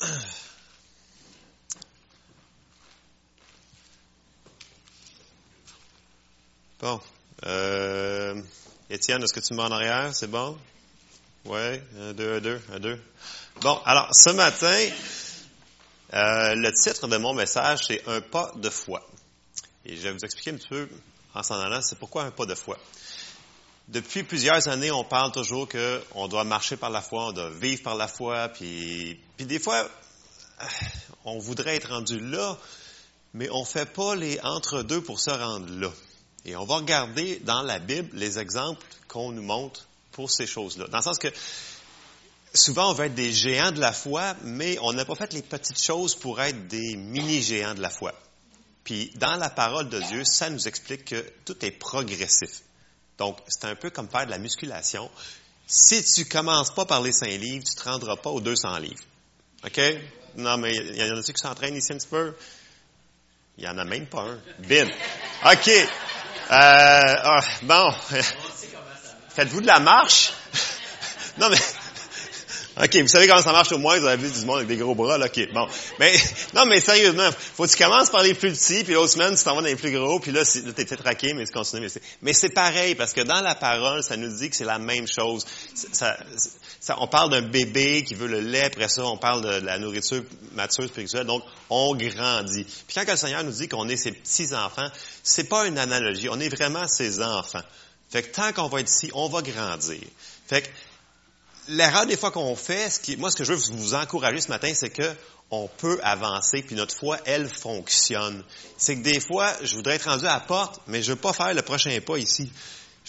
[6.80, 7.00] Bon.
[7.44, 8.40] Euh,
[8.88, 10.14] Étienne, est-ce que tu mets en arrière?
[10.14, 10.56] C'est bon?
[11.44, 13.02] Oui, un, deux, un, deux, un, deux.
[13.60, 14.88] Bon, alors, ce matin,
[16.14, 19.06] euh, le titre de mon message, c'est Un pas de foi.
[19.84, 20.88] Et je vais vous expliquer un petit peu,
[21.34, 22.78] en s'en allant, c'est pourquoi un pas de foi.
[23.88, 27.82] Depuis plusieurs années, on parle toujours qu'on doit marcher par la foi, on doit vivre
[27.82, 29.88] par la foi, puis, puis des fois,
[31.24, 32.58] on voudrait être rendu là,
[33.32, 35.90] mais on fait pas les entre-deux pour se rendre là.
[36.44, 40.86] Et on va regarder dans la Bible les exemples qu'on nous montre pour ces choses-là.
[40.88, 41.28] Dans le sens que
[42.52, 45.42] souvent on veut être des géants de la foi, mais on n'a pas fait les
[45.42, 48.12] petites choses pour être des mini-géants de la foi.
[48.84, 52.62] Puis dans la parole de Dieu, ça nous explique que tout est progressif.
[53.18, 55.10] Donc, c'est un peu comme faire de la musculation.
[55.66, 59.02] Si tu commences pas par les 5 livres, tu te rendras pas aux 200 livres.
[59.64, 59.80] OK?
[60.36, 62.34] Non, mais il y en a qui s'entraînent ici un petit peu?
[63.58, 64.40] Il y en a même pas un.
[64.60, 64.86] Bin.
[65.44, 65.68] OK.
[65.68, 65.86] Euh,
[66.50, 67.92] ah, bon.
[69.30, 70.32] Faites-vous de la marche?
[71.38, 71.58] non, mais,
[72.80, 74.76] OK, vous savez comment ça marche au moins, vous avez vu du monde avec des
[74.76, 75.66] gros bras, là, OK, bon.
[75.98, 76.12] Mais,
[76.54, 79.42] non, mais sérieusement, faut que tu commences par les plus petits, puis l'autre semaine, tu
[79.42, 81.88] t'en vas dans les plus gros, puis là, là t'es traqué, mais tu continues.
[82.22, 85.08] Mais c'est pareil, parce que dans la parole, ça nous dit que c'est la même
[85.08, 85.44] chose.
[86.96, 90.22] On parle d'un bébé qui veut le lait, après ça, on parle de, la nourriture
[90.54, 92.64] mature spirituelle, donc on grandit.
[92.64, 94.88] Puis quand le Seigneur nous dit qu'on est ses petits-enfants,
[95.24, 97.62] c'est pas une analogie, on est vraiment ses enfants.
[98.08, 100.00] Fait que tant qu'on va être ici, on va grandir.
[100.46, 100.68] Fait que
[101.68, 104.90] l'erreur des fois qu'on fait, moi ce que je veux vous encourager ce matin, c'est
[104.90, 105.14] que
[105.50, 108.44] on peut avancer, puis notre foi, elle fonctionne.
[108.76, 111.32] C'est que des fois, je voudrais être rendu à la porte, mais je veux pas
[111.32, 112.50] faire le prochain pas ici.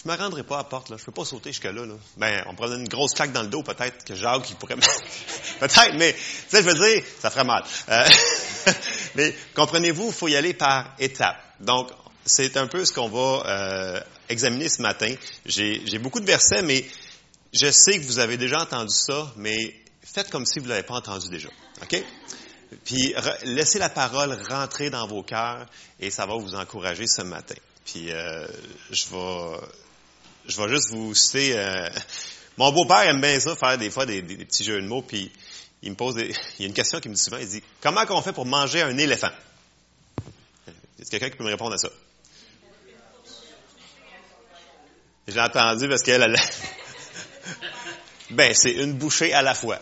[0.02, 0.96] Je me rendrai pas à la porte, là.
[0.98, 1.94] Je peux pas sauter jusque-là, là.
[2.16, 4.76] Ben, on donner une grosse claque dans le dos, peut-être, que Jacques, il pourrait
[5.60, 7.62] Peut-être, mais, tu sais, je veux dire, ça ferait mal.
[7.90, 8.06] Euh,
[9.14, 11.36] mais, comprenez-vous, il faut y aller par étapes.
[11.60, 11.90] Donc,
[12.24, 15.14] c'est un peu ce qu'on va euh, examiner ce matin.
[15.44, 16.86] J'ai beaucoup de versets, mais
[17.52, 20.82] je sais que vous avez déjà entendu ça, mais faites comme si vous ne l'avez
[20.82, 21.48] pas entendu déjà.
[21.82, 22.02] OK?
[22.84, 25.66] Puis, laissez la parole rentrer dans vos cœurs
[25.98, 27.56] et ça va vous encourager ce matin.
[27.84, 28.46] Puis, euh,
[28.90, 29.58] je vais
[30.46, 31.58] je vais juste vous citer.
[31.58, 31.88] Euh,
[32.56, 35.30] mon beau-père aime bien ça, faire des fois des, petits jeux de mots, puis
[35.82, 38.06] il me pose il y a une question qu'il me dit souvent, il dit Comment
[38.06, 39.30] qu'on fait pour manger un éléphant?
[40.98, 41.88] Est-ce quelqu'un qui peut me répondre à ça?
[45.28, 46.28] J'ai entendu parce qu'elle a...
[48.30, 49.78] ben, c'est une bouchée à la fois.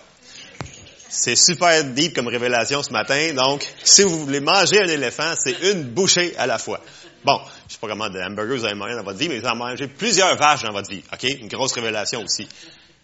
[1.10, 3.32] C'est super deep comme révélation ce matin.
[3.32, 6.80] Donc, si vous voulez manger un éléphant, c'est une bouchée à la fois.
[7.24, 9.46] Bon, je sais pas comment de hamburgers vous avez mangé dans votre vie, mais vous
[9.46, 11.02] avez mangé plusieurs vaches dans votre vie.
[11.12, 11.24] OK?
[11.24, 12.46] Une grosse révélation aussi.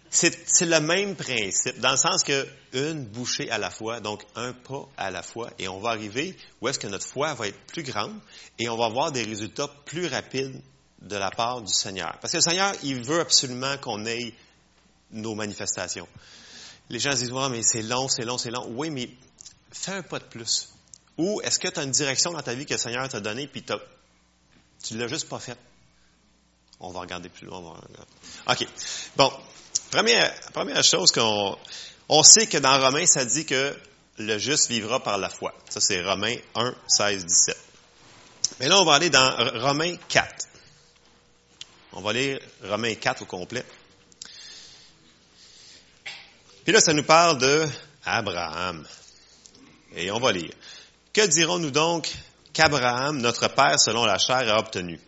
[0.09, 4.53] C'est le même principe, dans le sens que une bouchée à la fois, donc un
[4.53, 7.59] pas à la fois, et on va arriver où est-ce que notre foi va être
[7.67, 8.13] plus grande
[8.57, 10.61] et on va avoir des résultats plus rapides
[11.01, 12.17] de la part du Seigneur.
[12.21, 14.33] Parce que le Seigneur, il veut absolument qu'on ait
[15.15, 16.07] nos manifestations.
[16.89, 18.65] Les gens disent, ouais, mais c'est long, c'est long, c'est long.
[18.69, 19.09] Oui, mais
[19.71, 20.69] fais un pas de plus.
[21.17, 23.47] Ou est-ce que tu as une direction dans ta vie que le Seigneur t'a donnée,
[23.47, 25.57] puis tu ne l'as juste pas faite?
[26.79, 27.79] On va regarder plus loin.
[28.47, 28.67] OK.
[29.15, 29.31] Bon.
[29.91, 31.57] Première, première chose qu'on
[32.09, 33.75] on sait que dans Romains, ça dit que
[34.17, 35.53] le juste vivra par la foi.
[35.69, 37.57] Ça, c'est Romains 1, 16, 17.
[38.59, 40.47] Mais là, on va aller dans Romains 4.
[41.93, 43.65] On va lire Romains 4 au complet.
[46.65, 47.67] Puis là, ça nous parle de
[48.03, 48.83] Abraham.
[49.95, 50.51] Et on va lire.
[51.13, 52.11] Que dirons-nous donc
[52.53, 54.99] qu'Abraham, notre père selon la chair, a obtenu?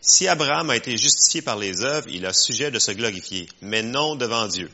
[0.00, 3.82] Si Abraham a été justifié par les œuvres, il a sujet de se glorifier, mais
[3.82, 4.70] non devant Dieu.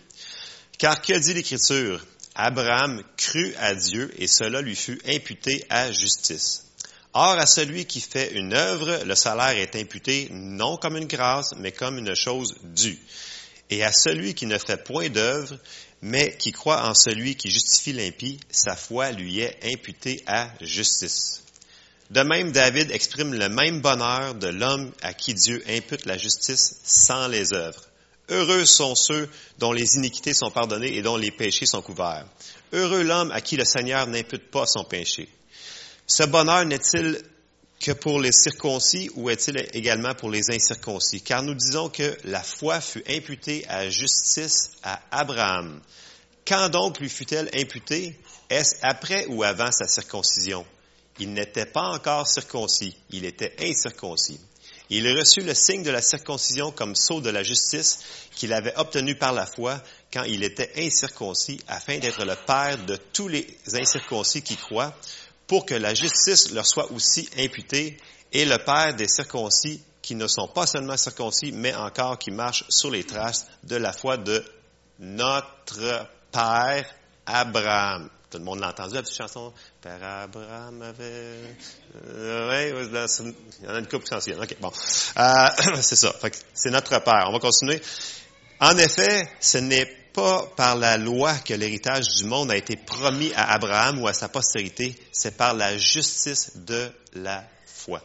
[0.76, 2.04] Car que dit l'Écriture?
[2.34, 6.66] Abraham crut à Dieu et cela lui fut imputé à justice.
[7.14, 11.54] Or, à celui qui fait une œuvre, le salaire est imputé non comme une grâce,
[11.56, 12.98] mais comme une chose due.
[13.71, 15.59] Et à celui qui ne fait point d'œuvre,
[16.03, 21.43] mais qui croit en celui qui justifie l'impie, sa foi lui est imputée à justice.
[22.11, 26.76] De même, David exprime le même bonheur de l'homme à qui Dieu impute la justice
[26.85, 27.82] sans les œuvres.
[28.29, 32.26] Heureux sont ceux dont les iniquités sont pardonnées et dont les péchés sont couverts.
[32.73, 35.29] Heureux l'homme à qui le Seigneur n'impute pas son péché.
[36.06, 37.20] Ce bonheur n'est-il
[37.81, 41.20] que pour les circoncis ou est-il également pour les incirconcis?
[41.20, 45.81] Car nous disons que la foi fut imputée à justice à Abraham.
[46.46, 48.19] Quand donc lui fut-elle imputée?
[48.49, 50.64] Est-ce après ou avant sa circoncision?
[51.19, 54.38] Il n'était pas encore circoncis, il était incirconcis.
[54.88, 57.99] Il reçut le signe de la circoncision comme sceau de la justice
[58.37, 59.82] qu'il avait obtenu par la foi,
[60.12, 64.94] quand il était incirconcis, afin d'être le père de tous les incirconcis qui croient,
[65.46, 67.96] pour que la justice leur soit aussi imputée,
[68.32, 72.64] et le père des circoncis qui ne sont pas seulement circoncis, mais encore qui marchent
[72.69, 74.44] sur les traces de la foi de
[74.98, 76.87] notre père
[77.26, 78.08] Abraham.
[78.31, 79.52] Tout le monde l'a entendu, la petite chanson.
[79.81, 81.56] Père Abraham avait...
[82.06, 82.88] Euh, oui,
[83.60, 84.40] il y en a une couple qui.
[84.40, 84.72] OK, bon.
[85.19, 85.49] Euh,
[85.81, 86.12] c'est ça.
[86.54, 87.25] C'est notre Père.
[87.28, 87.81] On va continuer.
[88.60, 93.30] En effet, ce n'est pas par la loi que l'héritage du monde a été promis
[93.36, 98.02] à Abraham ou à sa postérité, c'est par la justice de la foi.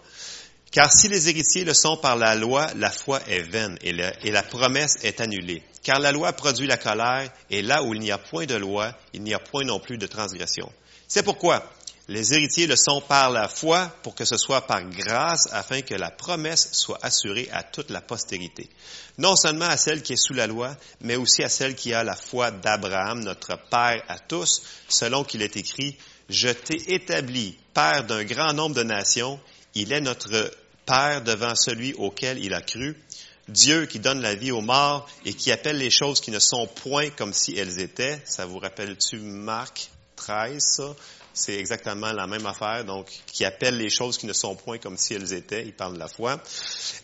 [0.72, 4.32] Car si les héritiers le sont par la loi, la foi est vaine et, et,
[4.32, 5.64] la promesse est annulée.
[5.84, 8.94] Car la loi produit la colère, et là où il n'y a point de loi,
[9.14, 10.70] il n'y a point non plus de transgression.
[11.08, 11.64] C'est pourquoi
[12.12, 15.96] les héritiers le sont par la foi, pour que ce soit par grâce, afin que
[15.96, 18.70] la promesse soit assurée à toute la postérité.
[19.18, 22.04] Non seulement à celle qui est sous la loi, mais aussi à celle qui a
[22.04, 25.96] la foi d'Abraham, notre Père à tous, selon qu'il est écrit,
[26.30, 29.40] Je t'ai établi Père d'un grand nombre de nations,
[29.74, 30.52] il est notre
[30.86, 32.98] Père devant celui auquel il a cru,
[33.48, 36.68] Dieu qui donne la vie aux morts et qui appelle les choses qui ne sont
[36.68, 38.22] point comme si elles étaient.
[38.26, 40.96] Ça vous rappelle-tu Marc 13, ça?
[41.34, 44.98] C'est exactement la même affaire, donc qui appelle les choses qui ne sont point comme
[44.98, 45.64] si elles étaient.
[45.64, 46.42] Il parle de la foi.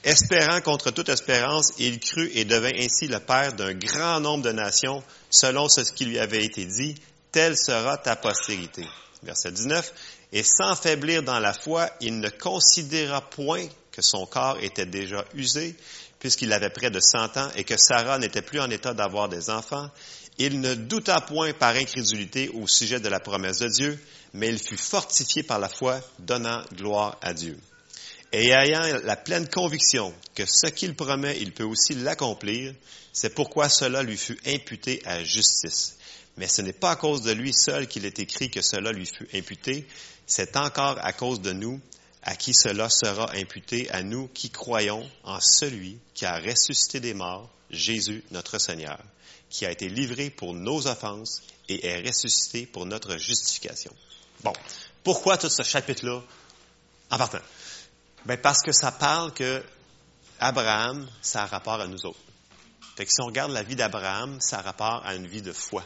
[0.03, 4.51] Espérant contre toute espérance, il crut et devint ainsi le père d'un grand nombre de
[4.51, 6.95] nations, selon ce qui lui avait été dit,
[7.31, 8.85] telle sera ta postérité.
[9.23, 9.93] Verset 19.
[10.33, 15.23] Et sans faiblir dans la foi, il ne considéra point que son corps était déjà
[15.33, 15.75] usé,
[16.19, 19.49] puisqu'il avait près de cent ans, et que Sarah n'était plus en état d'avoir des
[19.49, 19.89] enfants.
[20.39, 23.99] Il ne douta point par incrédulité au sujet de la promesse de Dieu,
[24.33, 27.57] mais il fut fortifié par la foi, donnant gloire à Dieu.
[28.31, 32.73] Et ayant la pleine conviction que ce qu'il promet, il peut aussi l'accomplir,
[33.13, 35.97] c'est pourquoi cela lui fut imputé à justice.
[36.35, 39.07] Mais ce n'est pas à cause de lui seul qu'il est écrit que cela lui
[39.07, 39.87] fut imputé,
[40.27, 41.81] c'est encore à cause de nous
[42.23, 47.13] à qui cela sera imputé, à nous qui croyons en celui qui a ressuscité des
[47.13, 48.99] morts, Jésus notre Seigneur,
[49.49, 53.93] qui a été livré pour nos offenses et est ressuscité pour notre justification.
[54.43, 54.53] Bon,
[55.03, 56.21] pourquoi tout ce chapitre-là?
[57.09, 57.39] En partant?
[58.25, 59.63] Ben parce que ça parle que
[60.39, 62.19] Abraham, ça a rapport à nous autres.
[62.95, 65.53] Fait que si on regarde la vie d'Abraham, ça a rapport à une vie de
[65.53, 65.85] foi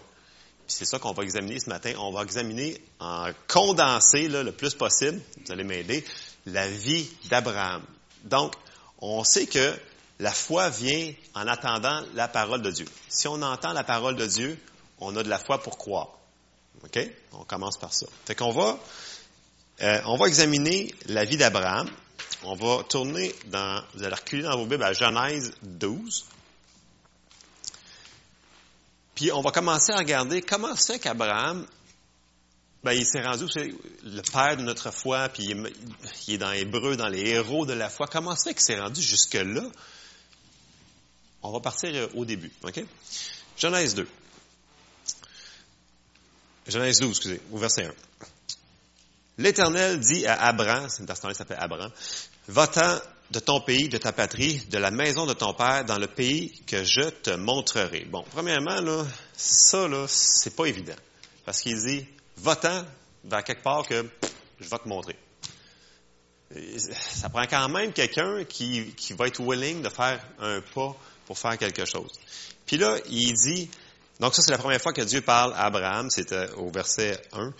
[0.71, 1.94] c'est ça qu'on va examiner ce matin.
[2.00, 6.06] On va examiner en condensé le plus possible, vous allez m'aider,
[6.45, 7.83] la vie d'Abraham.
[8.23, 8.53] Donc,
[9.00, 9.75] on sait que
[10.19, 12.85] la foi vient en attendant la parole de Dieu.
[13.09, 14.57] Si on entend la parole de Dieu,
[15.00, 16.09] on a de la foi pour croire.
[16.83, 17.00] OK?
[17.33, 18.06] On commence par ça.
[18.25, 18.77] Fait qu'on va,
[19.81, 21.89] euh, on va examiner la vie d'Abraham.
[22.44, 26.25] On va tourner dans, vous allez reculer dans vos Bibles à Genèse 12.
[29.21, 31.68] Puis on va commencer à regarder comment c'est qu'Abraham,
[32.83, 33.71] ben, il s'est rendu, c'est
[34.01, 37.88] le père de notre foi, puis il est, dans Hébreu, dans les héros de la
[37.91, 38.07] foi.
[38.07, 39.62] Comment c'est qu'il s'est rendu jusque-là?
[41.44, 42.83] On va partir euh, au début, OK?
[43.57, 44.07] Genèse 2.
[46.68, 47.94] Genèse 12, excusez, au verset 1.
[49.38, 51.91] L'Éternel dit à Abraham, c'est une personne qui s'appelle Abraham,
[52.47, 52.97] va-t'en
[53.31, 56.51] de ton pays, de ta patrie, de la maison de ton père, dans le pays
[56.68, 58.06] que je te montrerai.
[58.06, 59.06] Bon, premièrement, là,
[59.36, 60.95] ça, là, c'est pas évident.
[61.45, 62.06] Parce qu'il dit,
[62.38, 62.85] va-t'en
[63.23, 64.06] vers quelque part que
[64.59, 65.16] je vais te montrer.
[66.90, 70.95] Ça prend quand même quelqu'un qui, qui va être willing de faire un pas
[71.26, 72.11] pour faire quelque chose.
[72.66, 73.69] Puis là, il dit,
[74.19, 77.54] donc ça c'est la première fois que Dieu parle à Abraham, c'était au verset 1.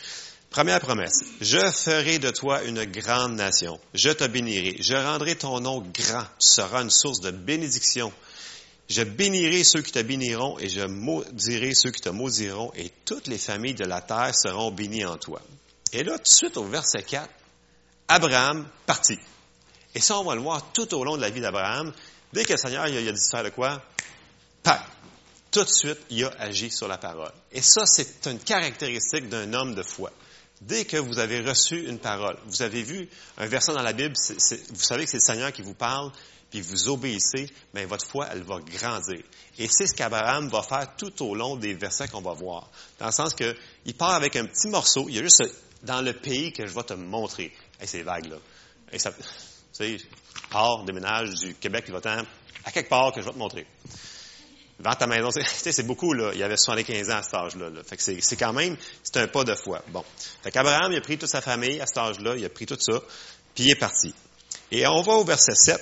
[0.52, 1.24] Première promesse.
[1.40, 3.80] Je ferai de toi une grande nation.
[3.94, 4.76] Je te bénirai.
[4.82, 6.26] Je rendrai ton nom grand.
[6.40, 8.12] Tu seras une source de bénédiction.
[8.90, 13.28] Je bénirai ceux qui te béniront et je maudirai ceux qui te maudiront et toutes
[13.28, 15.42] les familles de la terre seront bénies en toi.
[15.94, 17.30] Et là, tout de suite au verset 4,
[18.10, 19.20] Abraham partit.
[19.96, 21.94] Et ça, on va le voir tout au long de la vie d'Abraham.
[22.34, 23.82] Dès que le Seigneur il a, dit faire de quoi,
[24.64, 24.86] pas.
[25.50, 27.32] Tout de suite, il a agi sur la parole.
[27.54, 30.12] Et ça, c'est une caractéristique d'un homme de foi.
[30.62, 34.14] Dès que vous avez reçu une parole, vous avez vu un verset dans la Bible,
[34.16, 36.12] vous savez que c'est le Seigneur qui vous parle,
[36.52, 39.24] puis vous obéissez, mais votre foi, elle va grandir.
[39.58, 42.70] Et c'est ce qu'Abraham va faire tout au long des versets qu'on va voir.
[43.00, 45.44] Dans le sens que, il part avec un petit morceau, il y a juste
[45.82, 47.52] dans le pays que je vais te montrer.
[47.82, 48.38] Et c'est vague, là.
[48.98, 49.24] Ça, tu
[49.72, 49.98] sais,
[50.52, 52.02] part, déménage du Québec, il va
[52.64, 53.66] à quelque part que je vais te montrer.
[54.82, 56.32] Vends ta maison, c'est beaucoup, là.
[56.34, 57.70] Il avait 75 ans à cet âge-là.
[57.88, 59.84] Fait que c'est quand même, c'est un pas de foi.
[59.90, 60.04] Bon.
[60.44, 62.78] Fait qu'Abraham, il a pris toute sa famille à cet âge-là, il a pris tout
[62.80, 63.00] ça,
[63.56, 64.14] puis il est parti.
[64.72, 65.80] Et on va au verset 7,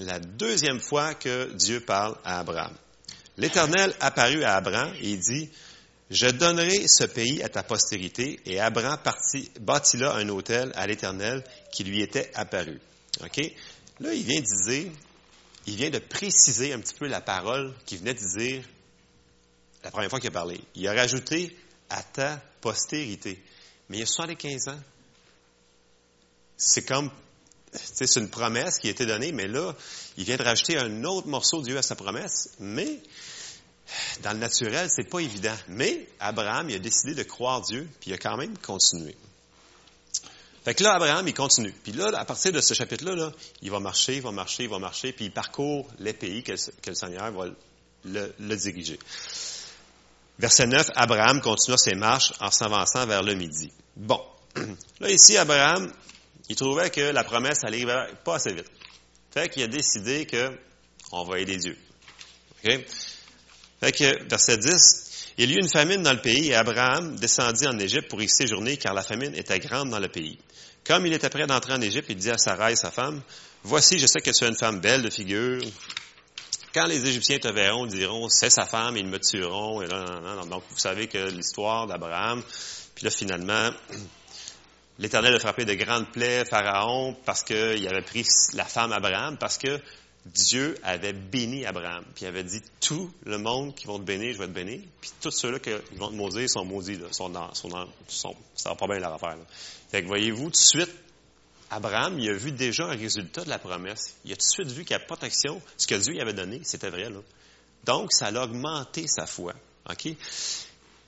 [0.00, 2.74] la deuxième fois que Dieu parle à Abraham.
[3.36, 5.50] L'Éternel apparut à Abraham et il dit,
[6.10, 8.40] je donnerai ce pays à ta postérité.
[8.46, 8.98] Et Abraham
[9.60, 12.80] bâtit là un hôtel à l'Éternel qui lui était apparu.
[13.22, 13.52] OK?
[14.00, 14.92] Là, il vient de dire,
[15.66, 18.64] il vient de préciser un petit peu la parole qu'il venait de dire
[19.82, 20.60] la première fois qu'il a parlé.
[20.74, 21.56] Il a rajouté
[21.90, 23.42] à ta postérité.
[23.88, 24.80] Mais il y a 75 ans.
[26.56, 27.10] C'est comme,
[27.72, 29.74] c'est une promesse qui a été donnée, mais là,
[30.16, 32.50] il vient de rajouter un autre morceau de Dieu à sa promesse.
[32.58, 33.00] Mais,
[34.22, 35.56] dans le naturel, c'est pas évident.
[35.68, 39.16] Mais, Abraham, il a décidé de croire Dieu, puis il a quand même continué.
[40.66, 41.70] Fait que là, Abraham, il continue.
[41.70, 43.32] Puis là, à partir de ce chapitre-là, là,
[43.62, 46.50] il va marcher, il va marcher, il va marcher, puis il parcourt les pays que,
[46.50, 47.46] le Seigneur va
[48.04, 48.98] le, diriger.
[50.40, 53.70] Verset 9, Abraham continua ses marches en s'avançant vers le midi.
[53.94, 54.20] Bon,
[54.98, 55.92] là ici, Abraham,
[56.48, 57.86] il trouvait que la promesse allait
[58.24, 58.68] pas assez vite.
[59.30, 60.50] Fait qu'il a décidé que
[61.12, 61.78] on va aider Dieu.
[62.64, 65.05] Fait que, verset 10,
[65.38, 68.28] il y eut une famine dans le pays et Abraham descendit en Égypte pour y
[68.28, 70.38] séjourner car la famine était grande dans le pays.
[70.84, 73.20] Comme il était prêt d'entrer en Égypte, il dit à Sarai, sa femme,
[73.64, 75.60] Voici, je sais que tu es une femme belle de figure,
[76.76, 79.80] quand les Égyptiens te verront, ils diront, c'est sa femme, ils me tueront.
[79.80, 82.42] Et Donc, vous savez que l'histoire d'Abraham,
[82.94, 83.70] puis là, finalement,
[84.98, 89.56] l'Éternel a frappé de grandes plaies Pharaon parce qu'il avait pris la femme Abraham, parce
[89.56, 89.80] que
[90.34, 92.04] Dieu avait béni Abraham.
[92.14, 94.80] Puis il avait dit, tout le monde qui vont te bénir, je vais te bénir.
[95.00, 98.34] Puis tous ceux-là qui vont te maudire sont maudits, là, sont dans, sont dans, sont,
[98.54, 99.36] ça va pas bien leur affaire.
[99.36, 99.44] Là.
[99.90, 100.90] Fait que voyez-vous, tout de suite,
[101.70, 104.16] Abraham, il a vu déjà un résultat de la promesse.
[104.24, 105.60] Il a tout de suite vu a protection.
[105.76, 107.08] Ce que Dieu lui avait donné, c'était vrai.
[107.08, 107.20] Là.
[107.84, 109.52] Donc, ça a augmenté sa foi.
[109.88, 110.08] OK?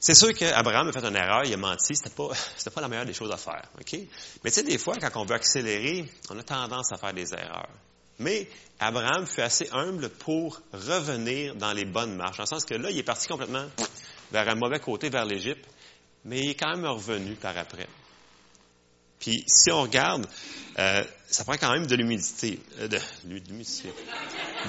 [0.01, 2.89] C'est sûr qu'Abraham a fait une erreur, il a menti, c'était pas, c'était pas la
[2.89, 3.69] meilleure des choses à faire.
[3.81, 3.99] OK?
[4.45, 7.35] Mais tu sais, des fois, quand on veut accélérer, on a tendance à faire des
[7.35, 7.69] erreurs.
[8.19, 8.49] Mais
[8.81, 12.39] Abraham fut assez humble pour revenir dans les bonnes marches.
[12.39, 13.67] Dans le sens que là, il est parti complètement
[14.33, 15.65] vers un mauvais côté, vers l'Égypte,
[16.25, 17.87] mais il est quand même revenu par après.
[19.21, 20.27] Puis si on regarde,
[20.79, 22.61] euh, ça prend quand même de l'humidité.
[22.81, 22.99] Euh, de.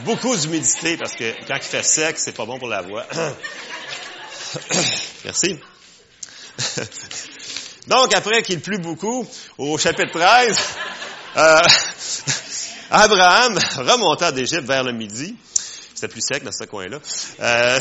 [0.03, 3.05] Beaucoup d'humidité parce que quand il fait sec, c'est pas bon pour la voix.
[5.23, 5.59] Merci.
[7.87, 9.27] Donc, après qu'il plut beaucoup,
[9.57, 10.59] au chapitre 13,
[11.37, 11.61] euh,
[12.91, 15.35] Abraham remonta d'Égypte vers le midi.
[15.93, 16.99] C'était plus sec dans ce coin-là.
[17.39, 17.79] Euh,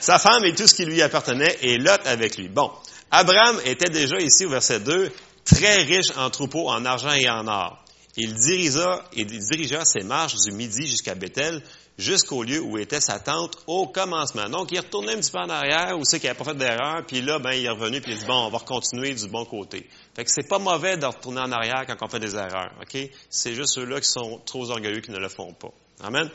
[0.00, 2.48] sa femme et tout ce qui lui appartenait, et Lot avec lui.
[2.48, 2.70] Bon,
[3.10, 5.12] Abraham était déjà ici au verset 2,
[5.44, 7.84] très riche en troupeaux, en argent et en or.
[8.16, 11.62] Il dirigea, il dirigea ses marches du midi jusqu'à Bethel,
[12.00, 14.48] jusqu'au lieu où était sa tente au commencement.
[14.48, 16.56] Donc, il est retourné un petit peu en arrière, où c'est qu'il n'a pas fait
[16.56, 19.28] d'erreur, puis là, ben, il est revenu, puis il dit, bon, on va continuer du
[19.28, 19.88] bon côté.
[20.14, 22.98] Fait que c'est pas mauvais de retourner en arrière quand on fait des erreurs, OK?
[23.28, 25.70] C'est juste ceux-là qui sont trop orgueilleux qui ne le font pas.
[26.02, 26.28] Amen?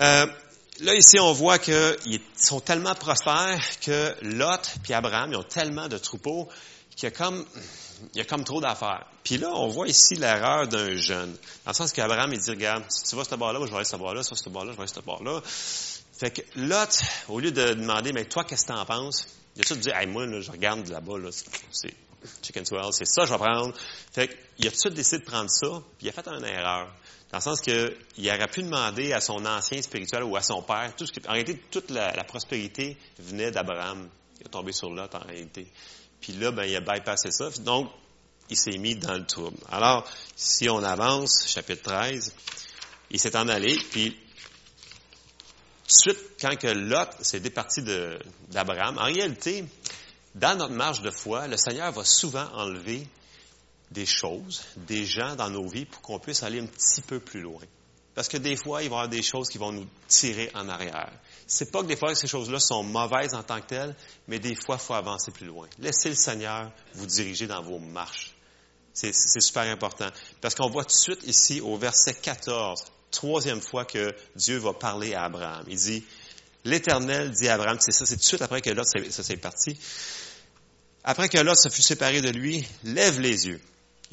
[0.00, 0.26] Euh,
[0.80, 5.88] là, ici, on voit qu'ils sont tellement prospères que Lot et Abraham, ils ont tellement
[5.88, 6.48] de troupeaux
[6.96, 7.44] qu'il y a comme,
[8.14, 9.06] il y a comme trop d'affaires.
[9.24, 11.32] Puis là, on voit ici l'erreur d'un jeune.
[11.64, 13.84] Dans le sens qu'Abraham, il dit, regarde, si tu vas ce bord-là, je vais aller
[13.84, 15.40] ce bord-là, si tu vas ce bord-là, je vais aller ce bord-là.
[15.44, 19.26] Fait que Lot, au lieu de demander, mais toi, qu'est-ce que tu en penses?
[19.56, 21.30] Il a tout de dire, hey, moi, là, je regarde là-bas, là,
[21.70, 21.94] c'est
[22.42, 23.74] chicken swell, c'est ça que je vais prendre.
[24.12, 26.44] Fait qu'il a tout de suite décidé de prendre ça, puis il a fait une
[26.44, 26.92] erreur.
[27.30, 30.92] Dans le sens qu'il aurait pu demander à son ancien spirituel ou à son père,
[30.96, 34.08] tout ce qui, en réalité, toute la, la prospérité venait d'Abraham.
[34.40, 35.66] Il est tombé sur Lot, en réalité.
[36.20, 37.50] Puis là, ben, il a bypassé ça.
[37.60, 37.90] Donc,
[38.50, 39.56] il s'est mis dans le trouble.
[39.70, 42.34] Alors, si on avance, chapitre 13,
[43.10, 44.16] il s'est en allé, puis
[45.90, 47.82] tout de suite, quand que Lot s'est départi
[48.48, 49.64] d'Abraham, en réalité,
[50.34, 53.06] dans notre marche de foi, le Seigneur va souvent enlever
[53.90, 57.40] des choses, des gens dans nos vies pour qu'on puisse aller un petit peu plus
[57.40, 57.62] loin.
[58.20, 60.68] Parce que des fois, il va y avoir des choses qui vont nous tirer en
[60.68, 61.10] arrière.
[61.46, 63.96] C'est pas que des fois ces choses-là sont mauvaises en tant que telles,
[64.28, 65.66] mais des fois, il faut avancer plus loin.
[65.78, 68.34] Laissez le Seigneur vous diriger dans vos marches.
[68.92, 70.10] C'est super important.
[70.42, 74.74] Parce qu'on voit tout de suite ici au verset 14, troisième fois que Dieu va
[74.74, 75.64] parler à Abraham.
[75.66, 76.04] Il dit,
[76.66, 79.38] l'Éternel dit à Abraham, c'est ça, c'est tout de suite après que Lot, ça s'est
[79.38, 79.78] parti.
[81.04, 83.62] Après que Lot se fut séparé de lui, lève les yeux.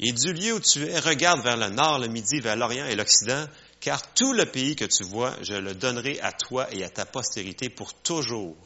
[0.00, 2.94] Et du lieu où tu es, regarde vers le nord, le midi, vers l'orient et
[2.94, 3.44] l'occident,
[3.80, 7.06] car tout le pays que tu vois, je le donnerai à toi et à ta
[7.06, 8.56] postérité pour toujours.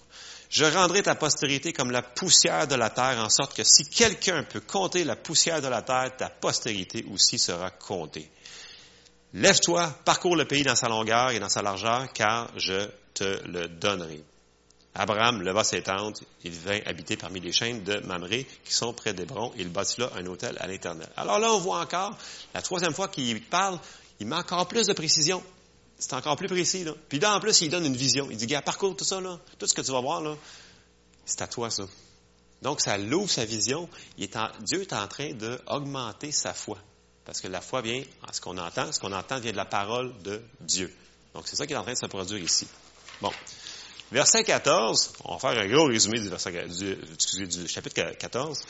[0.49, 4.43] Je rendrai ta postérité comme la poussière de la terre, en sorte que si quelqu'un
[4.43, 8.31] peut compter la poussière de la terre, ta postérité aussi sera comptée.
[9.33, 13.67] Lève-toi, parcours le pays dans sa longueur et dans sa largeur, car je te le
[13.67, 14.23] donnerai.
[14.95, 19.15] Abraham leva ses tentes, il vint habiter parmi les chaînes de Mamré qui sont près
[19.15, 21.09] d'Hébron, et il bâtit là un hôtel à l'Éternel.
[21.17, 22.15] Alors là, on voit encore,
[22.53, 23.79] la troisième fois qu'il parle,
[24.23, 25.43] il met encore plus de précision.
[25.99, 26.85] c'est encore plus précis.
[26.85, 26.95] Là.
[27.09, 28.29] Puis là, en plus, il donne une vision.
[28.31, 30.37] Il dit, gars, parcours tout ça, là, tout ce que tu vas voir, là,
[31.27, 31.85] c'est à toi, ça.
[32.63, 33.89] Donc, ça l'ouvre sa vision.
[34.17, 36.79] Dieu est en train d'augmenter sa foi.
[37.25, 38.93] Parce que la foi vient à ce qu'on entend.
[38.93, 40.95] Ce qu'on entend vient de la parole de Dieu.
[41.35, 42.69] Donc, c'est ça qui est en train de se produire ici.
[43.21, 43.33] Bon.
[44.13, 48.61] Verset 14, on va faire un gros résumé du chapitre 14.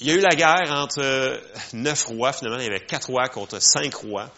[0.00, 1.40] Il y a eu la guerre entre
[1.72, 4.30] neuf rois, finalement, il y avait quatre rois contre cinq rois.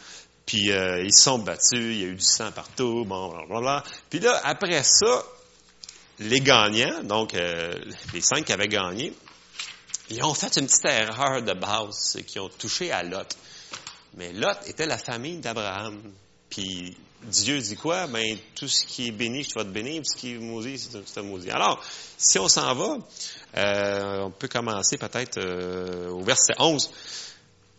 [0.46, 3.84] Puis euh, ils se sont battus, il y a eu du sang partout, bon, blablabla.
[4.08, 5.22] Puis là, après ça,
[6.18, 7.74] les gagnants, donc euh,
[8.12, 9.12] les cinq qui avaient gagné,
[10.08, 13.36] ils ont fait une petite erreur de base, c'est qu'ils ont touché à Lot.
[14.14, 16.02] Mais Lot était la famille d'Abraham.
[16.50, 18.06] Puis Dieu dit quoi?
[18.06, 20.78] Ben, tout ce qui est béni, je vais te bénir, tout ce qui est maudit,
[20.78, 21.50] c'est te maudit.
[21.50, 21.82] Alors,
[22.18, 22.98] si on s'en va,
[23.56, 25.38] euh, on peut commencer peut-être
[26.10, 26.90] au verset 11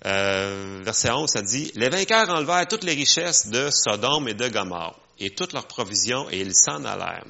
[0.06, 4.48] euh, verset 11, ça dit, Les vainqueurs enlevèrent toutes les richesses de Sodome et de
[4.48, 7.26] Gomorre, et toutes leurs provisions, et ils s'en allèrent.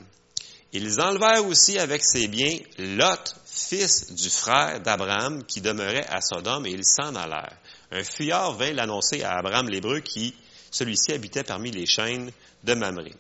[0.72, 6.66] Ils enlevèrent aussi avec ses biens Lot, fils du frère d'Abraham, qui demeurait à Sodome,
[6.66, 7.58] et ils s'en allèrent.
[7.92, 10.34] Un fuyard vint l'annoncer à Abraham l'Hébreu, qui,
[10.72, 12.32] celui-ci, habitait parmi les chaînes
[12.64, 13.14] de Mamré.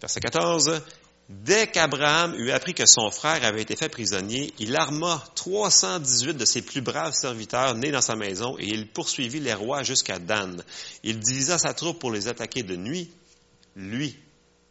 [0.00, 0.82] Verset 14,
[1.28, 6.44] Dès qu'Abraham eut appris que son frère avait été fait prisonnier, il arma 318 de
[6.44, 10.62] ses plus braves serviteurs nés dans sa maison et il poursuivit les rois jusqu'à Dan.
[11.02, 13.10] Il divisa sa troupe pour les attaquer de nuit,
[13.74, 14.16] lui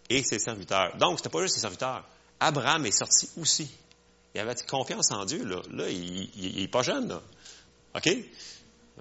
[0.10, 0.95] et ses serviteurs.
[0.98, 2.05] Donc, c'était pas juste ses serviteurs.
[2.39, 3.69] Abraham est sorti aussi.
[4.34, 5.62] Il avait confiance en Dieu, là.
[5.72, 7.19] Là, il, il, il est pas jeune.
[7.95, 8.10] OK?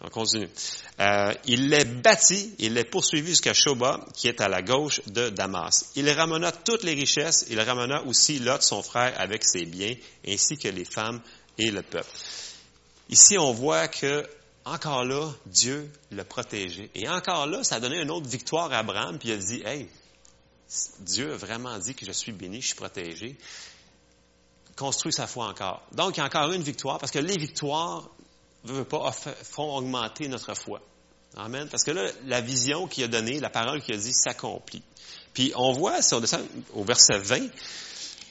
[0.00, 0.48] On continue.
[1.00, 5.28] Euh, il les bâtit, il les poursuivit jusqu'à Shoba, qui est à la gauche de
[5.30, 5.92] Damas.
[5.94, 9.94] Il ramena toutes les richesses, il ramena aussi Lot, son frère, avec ses biens,
[10.26, 11.22] ainsi que les femmes
[11.58, 12.10] et le peuple.
[13.08, 14.26] Ici, on voit que,
[14.64, 16.90] encore là, Dieu l'a protégé.
[16.96, 19.62] Et encore là, ça a donné une autre victoire à Abraham, puis il a dit,
[19.64, 19.88] hey,
[21.00, 23.36] Dieu a vraiment dit que je suis béni, je suis protégé.
[24.76, 25.86] Construit sa foi encore.
[25.92, 28.10] Donc, il y a encore une victoire, parce que les victoires
[28.64, 30.80] veut pas, font augmenter notre foi.
[31.36, 31.68] Amen.
[31.68, 34.82] Parce que là, la vision qu'il a donnée, la parole qu'il a dit s'accomplit.
[35.32, 37.48] Puis on voit, si on descend au verset 20,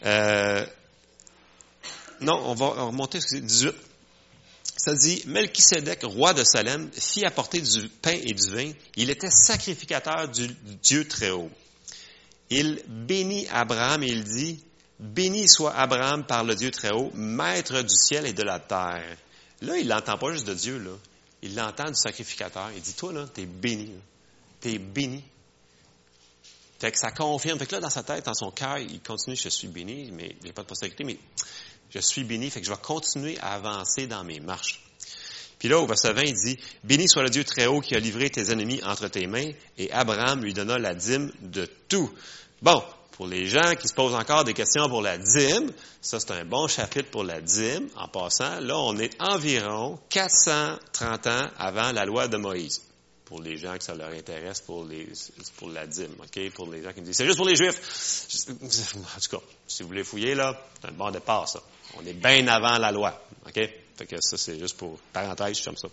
[0.06, 0.66] euh,
[2.22, 3.74] non, on va remonter au 18.
[4.78, 8.72] Ça dit, Melchisedec, roi de Salem, fit apporter du pain et du vin.
[8.96, 10.48] Il était sacrificateur du
[10.82, 11.52] Dieu très haut.
[12.50, 14.64] Il bénit Abraham et il dit,
[15.00, 19.18] Béni soit Abraham par le Dieu très haut, maître du ciel et de la terre.
[19.64, 20.92] Là, il l'entend pas juste de Dieu, là.
[21.42, 22.70] Il l'entend du sacrificateur.
[22.76, 23.92] Il dit, toi, là, t'es béni.
[24.60, 25.24] T'es béni.
[26.80, 27.58] Fait que ça confirme.
[27.60, 30.36] Fait que là, dans sa tête, dans son cœur, il continue, je suis béni, mais
[30.40, 31.18] il n'y a pas de postérité, mais
[31.90, 32.50] je suis béni.
[32.50, 34.84] Fait que je vais continuer à avancer dans mes marches.
[35.60, 38.00] Puis là, au verset 20, il dit, Béni soit le Dieu très haut qui a
[38.00, 42.12] livré tes ennemis entre tes mains, et Abraham lui donna la dîme de tout.
[42.62, 45.72] Bon, pour les gens qui se posent encore des questions pour la dîme,
[46.02, 47.90] ça c'est un bon chapitre pour la dîme.
[47.96, 52.82] En passant, là on est environ 430 ans avant la loi de Moïse.
[53.26, 55.08] Pour les gens que ça leur intéresse pour, les,
[55.58, 56.52] pour la dîme, OK?
[56.52, 58.48] Pour les gens qui me disent, c'est juste pour les Juifs.
[58.60, 61.62] En tout cas, si vous voulez fouiller, là, c'est un bon départ, ça.
[61.98, 63.56] On est bien avant la loi, OK?
[63.96, 65.88] Fait que ça, c'est juste pour parenthèse, comme ça.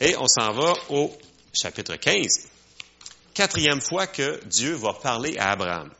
[0.00, 1.12] Et on s'en va au
[1.52, 2.48] chapitre 15
[3.40, 5.90] quatrième fois que Dieu va parler à Abraham.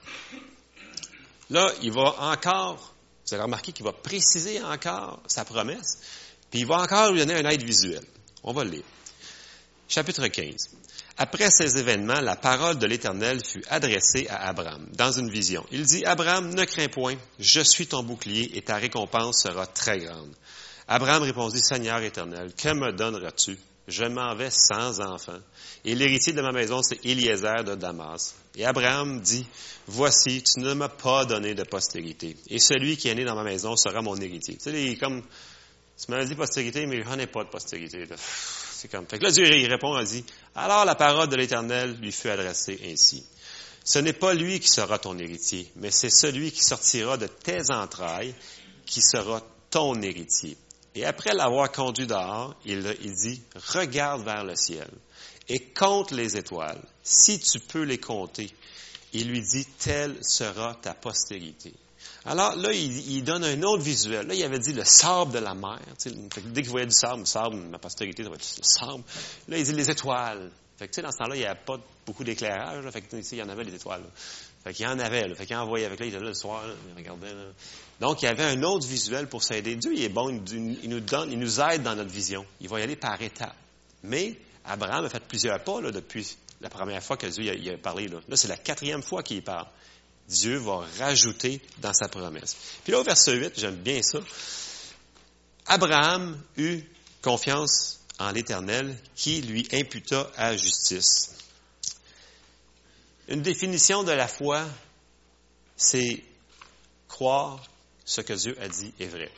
[1.49, 2.95] Là, il va encore,
[3.27, 6.01] vous allez remarquer qu'il va préciser encore sa promesse,
[6.51, 8.03] puis il va encore lui donner un aide visuel.
[8.43, 8.85] On va le lire.
[9.89, 10.55] Chapitre 15.
[11.17, 15.65] Après ces événements, la parole de l'Éternel fut adressée à Abraham dans une vision.
[15.71, 20.01] Il dit, Abraham, ne crains point, je suis ton bouclier et ta récompense sera très
[20.01, 20.35] grande.
[20.87, 23.59] Abraham répondit, Seigneur éternel, que me donneras-tu?
[23.89, 25.39] Je m'en vais sans enfant.
[25.85, 28.35] Et l'héritier de ma maison, c'est Eliezer de Damas.
[28.57, 29.47] Et Abraham dit,
[29.87, 32.37] Voici, tu ne m'as pas donné de postérité.
[32.49, 34.57] Et celui qui est né dans ma maison sera mon héritier.
[34.57, 38.07] Tu sais, comme, tu m'as dit postérité, mais j'en ai pas de postérité.
[38.17, 42.13] C'est comme, fait que là, Dieu, répond, il dit, alors la parole de l'Éternel lui
[42.13, 43.25] fut adressée ainsi.
[43.85, 47.71] Ce n'est pas lui qui sera ton héritier, mais c'est celui qui sortira de tes
[47.71, 48.35] entrailles
[48.87, 50.57] qui sera ton héritier.
[50.95, 53.43] Et après l'avoir conduit dehors, il, dit,
[53.75, 54.89] regarde vers le ciel
[55.49, 56.83] et compte les étoiles.
[57.03, 58.51] Si tu peux les compter,
[59.13, 61.73] il lui dit, telle sera ta postérité.
[62.25, 64.27] Alors là, il, donne un autre visuel.
[64.27, 65.81] Là, il avait dit le sable de la mer.
[66.47, 69.05] dès qu'il voyait du sable, le sable, ma postérité, ça va être le sable.
[69.49, 70.51] Là, il dit les étoiles.
[70.77, 72.85] Fait dans ce temps-là, il n'y avait pas beaucoup d'éclairage.
[73.13, 74.03] Il y en avait les étoiles.
[74.63, 75.27] Fait qu'il en avait.
[75.27, 75.35] Là.
[75.35, 77.35] Fait qu'il envoyait avec là, il était là le soir, il regardait.
[78.01, 79.77] Donc, il y avait un autre visuel pour s'aider.
[79.77, 82.45] Dieu, il est bon, il nous donne, il nous aide dans notre vision.
[82.61, 83.57] Il va y aller par étapes.
[84.03, 87.79] Mais Abraham a fait plusieurs pas là, depuis la première fois que Dieu il a,
[87.79, 88.09] parlé.
[88.09, 89.67] Là, là c'est la quatrième fois qu'il parle.
[90.29, 92.57] Dieu va rajouter dans sa promesse.
[92.85, 94.21] Puis là, au verset 8, j'aime bien ça.
[95.67, 96.83] Abraham eut
[97.23, 101.33] confiance en l'Éternel qui lui imputa à justice.
[103.31, 104.67] Une définition de la foi,
[105.77, 106.21] c'est
[107.07, 107.63] croire
[108.05, 109.31] ce que Dieu a dit est vrai.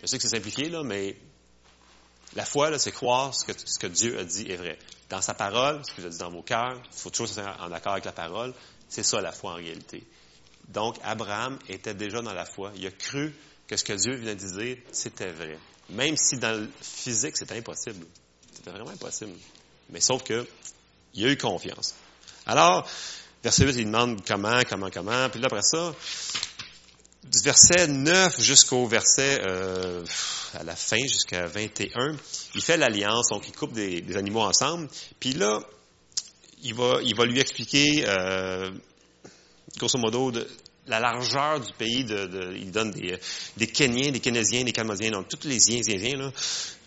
[0.00, 1.16] Je sais que c'est simplifié, là, mais
[2.36, 4.78] la foi, c'est croire ce que, ce que, Dieu a dit est vrai.
[5.08, 7.72] Dans sa parole, ce qu'il a dit dans vos cœurs, il faut toujours être en
[7.72, 8.54] accord avec la parole.
[8.88, 10.04] C'est ça la foi en réalité.
[10.68, 12.70] Donc, Abraham était déjà dans la foi.
[12.76, 13.34] Il a cru
[13.66, 15.58] que ce que Dieu venait de dire, c'était vrai.
[15.90, 18.06] Même si dans le physique, c'était impossible.
[18.54, 19.32] C'était vraiment impossible.
[19.90, 20.46] Mais sauf que,
[21.14, 21.94] il a eu confiance.
[22.46, 22.88] Alors,
[23.42, 25.28] verset 8, il demande comment, comment, comment.
[25.28, 25.92] Puis là, après ça,
[27.24, 30.04] du verset 9 jusqu'au verset, euh,
[30.54, 32.16] à la fin, jusqu'à 21,
[32.54, 34.88] il fait l'alliance, donc il coupe des, animaux ensemble.
[35.18, 35.60] Puis là,
[36.62, 38.70] il va, il va lui expliquer, euh,
[39.76, 40.32] grosso modo,
[40.86, 42.04] la largeur du pays.
[42.04, 43.18] De, il donne des,
[43.56, 46.32] des Kenyans, des Kenyasiens, des Cambodiens, donc tous les Indiens, là.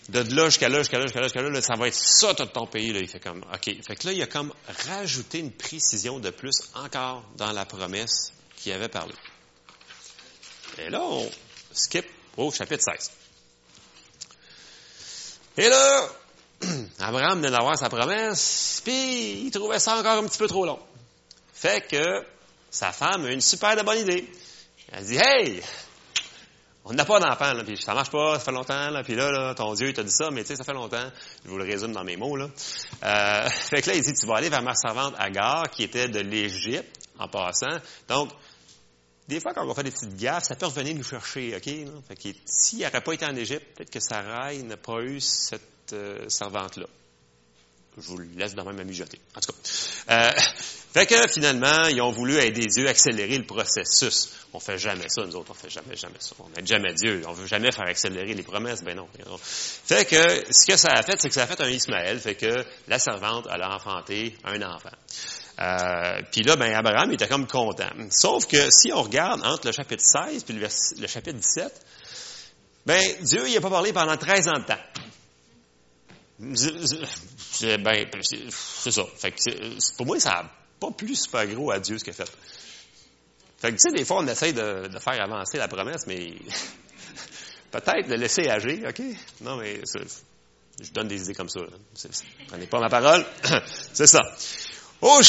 [0.10, 2.46] De là jusqu'à là, jusqu'à là, jusqu'à là, jusqu'à là, ça va être ça tout
[2.48, 2.92] ton pays.
[2.92, 3.00] Là.
[3.00, 3.76] Il fait comme, OK.
[3.86, 4.52] Fait que là, il a comme
[4.88, 9.14] rajouté une précision de plus encore dans la promesse qu'il avait parlé.
[10.80, 11.30] Et là, on
[11.72, 12.06] skip
[12.38, 13.12] au chapitre 16.
[15.58, 16.10] Et là,
[17.00, 20.80] Abraham venait d'avoir sa promesse, puis il trouvait ça encore un petit peu trop long.
[21.54, 22.26] Fait que
[22.72, 24.28] sa femme a une super bonne idée.
[24.92, 25.62] Elle dit, hey,
[26.90, 29.32] on n'a pas d'enfant, là, puis ça marche pas, ça fait longtemps, là, puis là,
[29.32, 31.08] là, ton Dieu, il t'a dit ça, mais tu sais, ça fait longtemps.
[31.46, 32.50] Je vous le résume dans mes mots, là.
[33.04, 36.08] Euh, fait que là, il dit, tu vas aller vers ma servante Agar, qui était
[36.08, 37.78] de l'Égypte, en passant.
[38.08, 38.32] Donc,
[39.28, 41.64] des fois, quand on fait des petites gaffes, ça peut revenir nous chercher, OK?
[42.08, 45.94] Fait que s'il n'aurait pas été en Égypte, peut-être que Sarai n'a pas eu cette
[45.94, 46.88] euh, servante-là.
[47.98, 49.20] Je vous laisse dans même mijoter.
[49.36, 50.28] En tout cas.
[50.28, 50.32] Euh,
[50.94, 54.30] fait que finalement, ils ont voulu aider Dieu à accélérer le processus.
[54.54, 56.36] On fait jamais ça, nous autres, on fait jamais, jamais ça.
[56.40, 57.22] On n'aide jamais Dieu.
[57.28, 58.84] On veut jamais faire accélérer les promesses.
[58.84, 59.38] Ben non, ben non.
[59.38, 60.22] Fait que
[60.52, 62.20] ce que ça a fait, c'est que ça a fait un Ismaël.
[62.20, 64.90] Fait que la servante, elle a enfanté un enfant.
[65.60, 67.90] Euh, puis là, ben Abraham était comme content.
[68.12, 71.86] Sauf que si on regarde entre le chapitre 16 puis le, chapitre 17,
[72.86, 74.80] ben Dieu, il n'a pas parlé pendant 13 ans de temps.
[76.40, 76.56] Ben,
[78.16, 79.04] c'est ça.
[79.18, 82.16] Fait que pour moi, ça n'a pas plus super gros à Dieu ce qu'il a
[82.16, 82.32] fait.
[83.58, 86.34] Fait que, tu sais, des fois, on essaie de, faire avancer la promesse, mais
[87.72, 89.02] peut-être le laisser agir, OK?
[89.42, 89.82] Non, mais
[90.82, 91.60] je donne des idées comme ça.
[92.48, 93.26] Prenez pas ma parole.
[93.94, 94.22] c'est ça.
[95.02, 95.22] Au,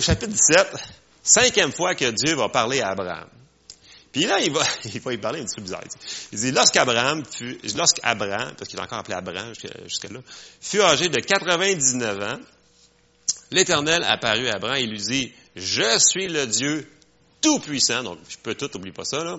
[0.00, 0.74] chapitre 17,
[1.22, 3.28] cinquième fois que Dieu va parler à Abraham.
[4.16, 4.62] Puis là, il va,
[4.94, 5.84] il va y parler un petit peu bizarre.
[6.32, 9.52] Il dit, lorsqu'Abraham fut, lorsqu'Abraham, parce qu'il est encore appelé Abraham
[9.84, 10.20] jusqu'à là,
[10.58, 12.40] fut âgé de 99 ans,
[13.50, 16.90] l'Éternel apparut à Abraham et lui dit, je suis le Dieu
[17.42, 19.36] tout-puissant, donc je peux tout, oublie pas ça, là.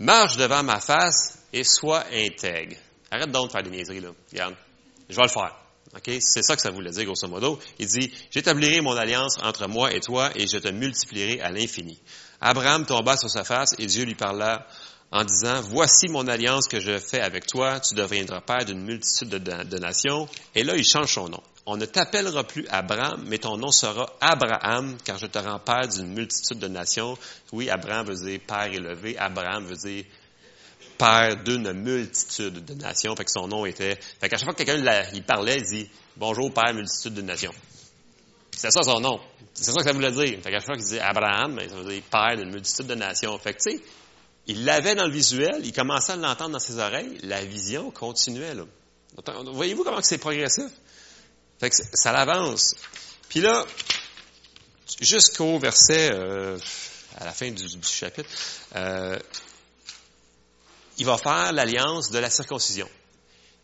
[0.00, 2.74] Marche devant ma face et sois intègre.
[3.12, 4.10] Arrête donc de faire des niaiseries, là.
[4.32, 4.56] Regarde.
[5.08, 5.56] Je vais le faire.
[6.20, 7.60] C'est ça que ça voulait dire, grosso modo.
[7.78, 12.00] Il dit, j'établirai mon alliance entre moi et toi et je te multiplierai à l'infini.
[12.42, 14.66] Abraham tomba sur sa face et Dieu lui parla
[15.12, 19.28] en disant, voici mon alliance que je fais avec toi, tu deviendras père d'une multitude
[19.28, 20.26] de, nations.
[20.54, 21.42] Et là, il change son nom.
[21.66, 25.86] On ne t'appellera plus Abraham, mais ton nom sera Abraham, car je te rends père
[25.86, 27.16] d'une multitude de nations.
[27.52, 30.04] Oui, Abraham veut dire père élevé, Abraham veut dire
[30.98, 33.14] père d'une multitude de nations.
[33.14, 34.00] Fait que son nom était.
[34.20, 37.54] Fait qu'à chaque fois que quelqu'un il parlait, il dit Bonjour, père multitude de nations.
[38.56, 39.20] C'est ça son nom.
[39.54, 40.40] C'est ça que ça voulait dire.
[40.42, 42.94] Fait qu'à chaque fois qu'il disait Abraham, ben, ça veut dire père d'une multitude de
[42.94, 43.38] nations.
[43.38, 43.82] Fait que tu sais,
[44.46, 48.54] il l'avait dans le visuel, il commençait à l'entendre dans ses oreilles, la vision continuait
[48.54, 48.64] là.
[49.52, 50.70] Voyez-vous comment c'est progressif?
[51.60, 52.74] Fait que ça l'avance.
[53.28, 53.64] Puis là,
[55.00, 56.58] jusqu'au verset, euh,
[57.18, 58.28] à la fin du, chapitre,
[58.74, 59.18] euh,
[60.98, 62.88] il va faire l'alliance de la circoncision.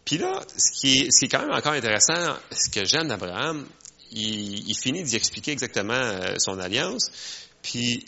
[0.04, 3.08] Puis là, ce qui, est, ce qui est quand même encore intéressant, ce que j'aime
[3.08, 3.66] d'Abraham,
[4.12, 7.10] il, finit d'y expliquer exactement euh, son alliance.
[7.62, 8.04] Puis,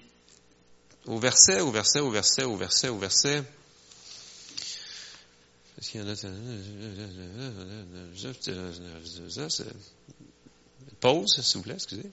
[1.06, 3.42] au verset, au verset, au verset, au verset, au verset,
[5.80, 6.14] est-ce qu'il y en a...
[11.00, 12.10] Pause, s'il vous plaît, excusez.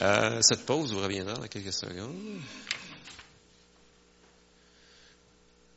[0.00, 2.40] Euh, cette pause vous reviendra dans quelques secondes.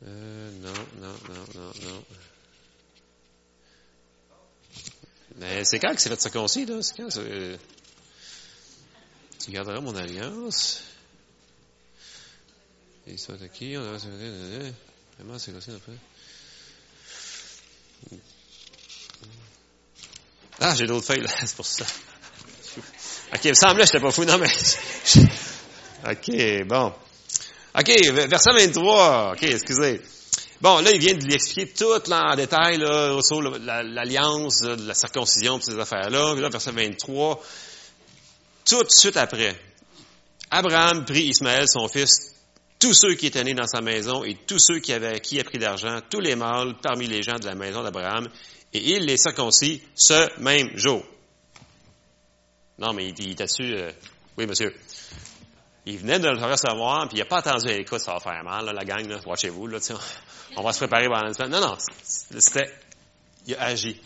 [0.07, 2.03] Euh, non, non, non, non, non.
[5.37, 6.81] Mais c'est quand que c'est fait circoncis, là?
[6.81, 7.09] C'est quand?
[9.39, 10.81] Tu garderas mon alliance?
[13.07, 13.75] Et ça, qui?
[13.77, 13.97] On a...
[15.17, 15.51] Vraiment, c'est.
[20.59, 21.85] Ah, j'ai d'autres feuilles, là, c'est pour ça.
[23.33, 24.23] OK, il me semblait que j'étais pas fou.
[24.25, 24.47] Non, mais...
[26.11, 26.93] OK, bon.
[27.77, 29.33] OK, verset 23.
[29.33, 30.01] OK, excusez.
[30.65, 35.61] Bon, là, il vient de lui expliquer tout en détail, là, sur l'alliance, la circoncision,
[35.61, 36.33] ces affaires-là.
[36.33, 37.39] Là, verset 23.
[38.67, 39.55] Tout de suite après,
[40.49, 42.33] Abraham prit Ismaël, son fils,
[42.79, 45.43] tous ceux qui étaient nés dans sa maison et tous ceux qui avaient acquis et
[45.43, 48.27] pris l'argent, tous les mâles parmi les gens de la maison d'Abraham,
[48.73, 51.05] et il les circoncis ce même jour.
[52.79, 53.71] Non, mais il, était dessus.
[53.75, 53.91] Euh,
[54.35, 54.73] oui, monsieur.
[55.85, 58.65] Il venait de le recevoir, puis il n'a pas attendu, écoute, ça va faire mal,
[58.65, 59.77] la gang, là, watchez-vous, là,
[60.57, 61.51] on va se préparer pendant la semaine.
[61.51, 62.73] Non, non, c'était,
[63.45, 64.01] il a agi.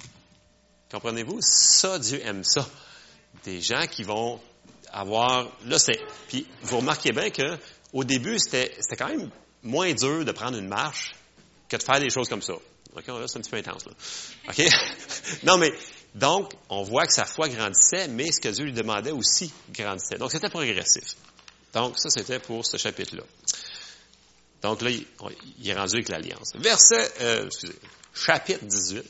[0.91, 1.39] Comprenez-vous?
[1.41, 2.67] Ça, Dieu aime ça.
[3.45, 4.41] Des gens qui vont
[4.91, 7.57] avoir, là, c'est, puis vous remarquez bien que
[7.93, 9.29] au début, c'était, c'était quand même
[9.63, 11.15] moins dur de prendre une marche
[11.67, 12.53] que de faire des choses comme ça.
[12.53, 13.91] OK, là, c'est un petit peu intense, là.
[14.49, 14.63] OK?
[15.43, 15.71] non, mais,
[16.15, 20.17] donc, on voit que sa foi grandissait, mais ce que Dieu lui demandait aussi grandissait.
[20.17, 21.15] Donc, c'était progressif.
[21.73, 23.23] Donc, ça, c'était pour ce chapitre-là.
[24.61, 26.53] Donc, là, il, est rendu avec l'Alliance.
[26.55, 27.75] Verset, euh, excusez,
[28.13, 29.03] chapitre 18.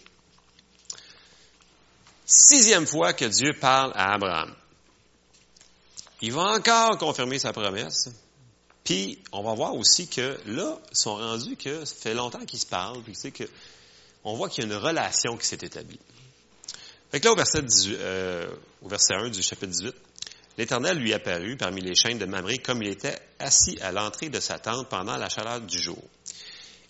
[2.26, 4.54] Sixième fois que Dieu parle à Abraham.
[6.22, 8.10] Il va encore confirmer sa promesse.
[8.84, 12.60] Puis, on va voir aussi que là, ils sont rendus que ça fait longtemps qu'ils
[12.60, 13.44] se parlent, puis tu que,
[14.24, 16.00] on voit qu'il y a une relation qui s'est établie.
[17.12, 18.48] Fait que là, au verset, 18, euh,
[18.84, 19.96] au verset 1 du chapitre 18,
[20.60, 24.42] l'Éternel lui apparut parmi les chaînes de Mamré comme il était assis à l'entrée de
[24.42, 26.04] sa tente pendant la chaleur du jour.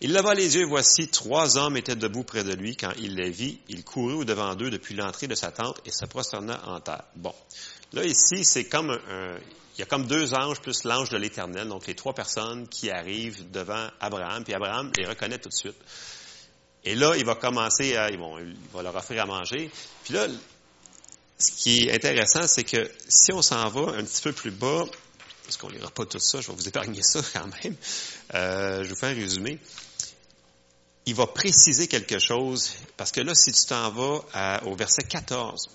[0.02, 2.76] Il leva les yeux voici trois hommes étaient debout près de lui.
[2.76, 6.06] Quand il les vit, il courut au-devant d'eux depuis l'entrée de sa tente et se
[6.06, 7.04] prosterna en terre.
[7.16, 7.36] Bon.
[7.94, 9.38] Là, ici, c'est comme un,
[9.76, 12.90] il y a comme deux anges plus l'ange de l'Éternel, donc les trois personnes qui
[12.90, 15.78] arrivent devant Abraham, puis Abraham les reconnaît tout de suite.
[16.86, 19.70] Et là, il va commencer à, il va leur offrir à manger.
[20.04, 20.26] Puis là,
[21.40, 24.86] ce qui est intéressant, c'est que si on s'en va un petit peu plus bas,
[25.44, 27.76] parce qu'on ne lira pas tout ça, je vais vous épargner ça quand même,
[28.34, 29.60] euh, je vous fais un résumé.
[31.06, 35.70] Il va préciser quelque chose, parce que là, si tu t'en vas au verset 14,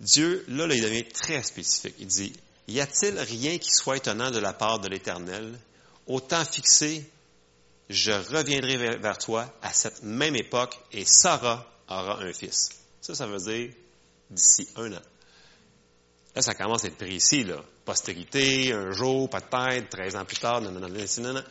[0.00, 1.94] Dieu, là, là, il devient très spécifique.
[2.00, 2.32] Il dit,
[2.66, 5.56] y a-t-il rien qui soit étonnant de la part de l'Éternel?
[6.08, 7.08] Au temps fixé,
[7.88, 12.70] je reviendrai vers toi à cette même époque et Sarah aura un fils.
[13.00, 13.70] Ça, ça veut dire
[14.32, 15.02] d'ici un an.
[16.34, 17.62] Là, ça commence à être précis, là.
[17.84, 21.42] Postérité, un jour, tête, 13 ans plus tard, non, non, non.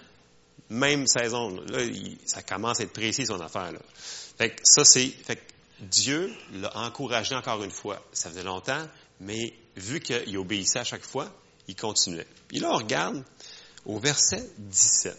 [0.70, 1.80] Même saison, là,
[2.26, 3.80] ça commence à être précis, son affaire, là.
[4.38, 8.02] Fait que ça, c'est, fait que Dieu l'a encouragé encore une fois.
[8.12, 8.88] Ça faisait longtemps,
[9.20, 11.32] mais vu qu'il obéissait à chaque fois,
[11.68, 12.28] il continuait.
[12.48, 13.24] Puis là, on regarde
[13.86, 15.18] au verset 17.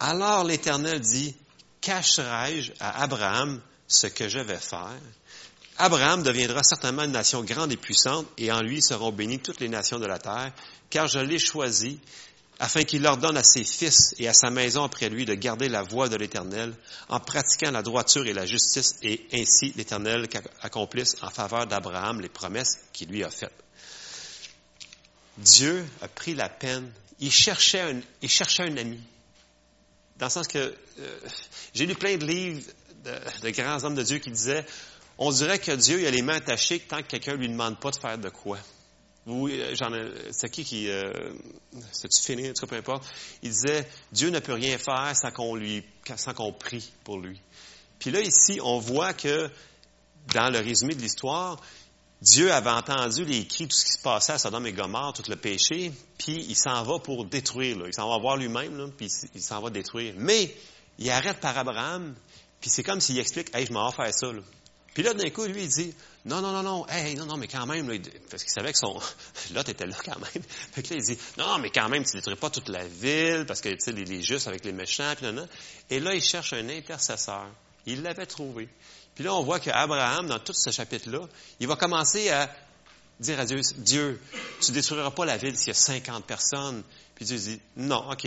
[0.00, 1.36] Alors l'Éternel dit,
[1.80, 5.00] cacherai-je à Abraham ce que je vais faire?
[5.78, 9.68] Abraham deviendra certainement une nation grande et puissante, et en lui seront bénies toutes les
[9.68, 10.52] nations de la terre,
[10.88, 11.98] car je l'ai choisi
[12.60, 15.82] afin qu'il ordonne à ses fils et à sa maison après lui de garder la
[15.82, 16.72] voie de l'Éternel,
[17.08, 20.28] en pratiquant la droiture et la justice, et ainsi l'Éternel
[20.62, 23.52] accomplisse en faveur d'Abraham les promesses qu'il lui a faites.
[25.38, 26.90] Dieu a pris la peine.
[27.18, 29.00] Il cherchait un, il ami.
[30.16, 30.58] Dans le sens que
[31.00, 31.18] euh,
[31.74, 32.62] j'ai lu plein de livres
[33.42, 34.64] de, grands hommes de Dieu qui disaient
[35.18, 37.90] on dirait que Dieu il a les mains attachées tant que quelqu'un lui demande pas
[37.90, 38.58] de faire de quoi.
[39.26, 39.90] Euh, j'en
[40.32, 41.12] c'est qui qui, euh,
[41.92, 43.04] c'est-tu fini, en tout peu importe.
[43.42, 45.82] Il disait, Dieu ne peut rien faire sans qu'on lui,
[46.16, 47.40] sans qu'on prie pour lui.
[47.98, 49.48] Puis là, ici, on voit que,
[50.34, 51.58] dans le résumé de l'histoire,
[52.20, 55.28] Dieu avait entendu les cris, tout ce qui se passait à Sodome et Gomorre, tout
[55.28, 57.78] le péché, puis il s'en va pour détruire.
[57.78, 57.84] Là.
[57.86, 60.14] Il s'en va voir lui-même, puis il s'en va détruire.
[60.16, 60.54] Mais
[60.98, 62.14] il arrête par Abraham,
[62.60, 64.32] puis c'est comme s'il explique, hey, je m'en vais faire ça.
[64.32, 64.40] Là.
[64.94, 65.92] Puis là, d'un coup, lui, il dit,
[66.24, 67.86] non, non, non, non, hey, non, non, mais quand même,
[68.30, 68.98] parce qu'il savait que son,
[69.54, 70.42] Lot était là quand même.
[70.72, 73.44] Fait que là, il dit, non, mais quand même, tu détruis pas toute la ville,
[73.46, 75.46] parce que, tu sais, les, justes avec les méchants, puis là,
[75.90, 77.48] Et là, il cherche un intercesseur.
[77.86, 78.68] Il l'avait trouvé.
[79.16, 81.28] Puis là, on voit qu'Abraham, dans tout ce chapitre-là,
[81.58, 82.48] il va commencer à
[83.20, 84.20] dire à Dieu, Dieu,
[84.60, 86.82] tu détruiras pas la ville s'il y a 50 personnes.
[87.14, 88.26] Puis Dieu dit, non, OK,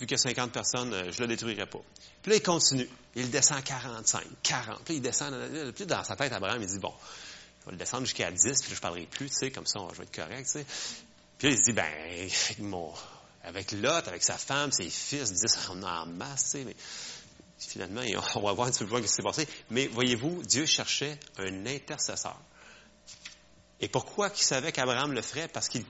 [0.00, 1.80] vu qu'il y a 50 personnes, euh, je le détruirai pas.
[2.22, 2.88] Puis là, il continue.
[3.14, 4.84] Il descend 45, 40.
[4.84, 5.34] Puis il descend,
[5.74, 6.92] puis dans sa tête, Abraham, il dit, bon,
[7.60, 9.66] je vais le descendre jusqu'à 10, puis là, je ne parlerai plus, tu sais, comme
[9.66, 10.66] ça, je vais être correct, tu sais.
[11.38, 12.92] Puis là, il dit, ben, avec, mon,
[13.42, 16.76] avec Lot, avec sa femme, ses fils, 10, on en masse, tu sais, mais
[17.58, 18.02] finalement,
[18.34, 19.48] on va voir un petit peu ce qui s'est passé.
[19.70, 22.40] Mais voyez-vous, Dieu cherchait un intercesseur.
[23.80, 25.48] Et pourquoi il savait qu'Abraham le ferait?
[25.48, 25.84] Parce qu'il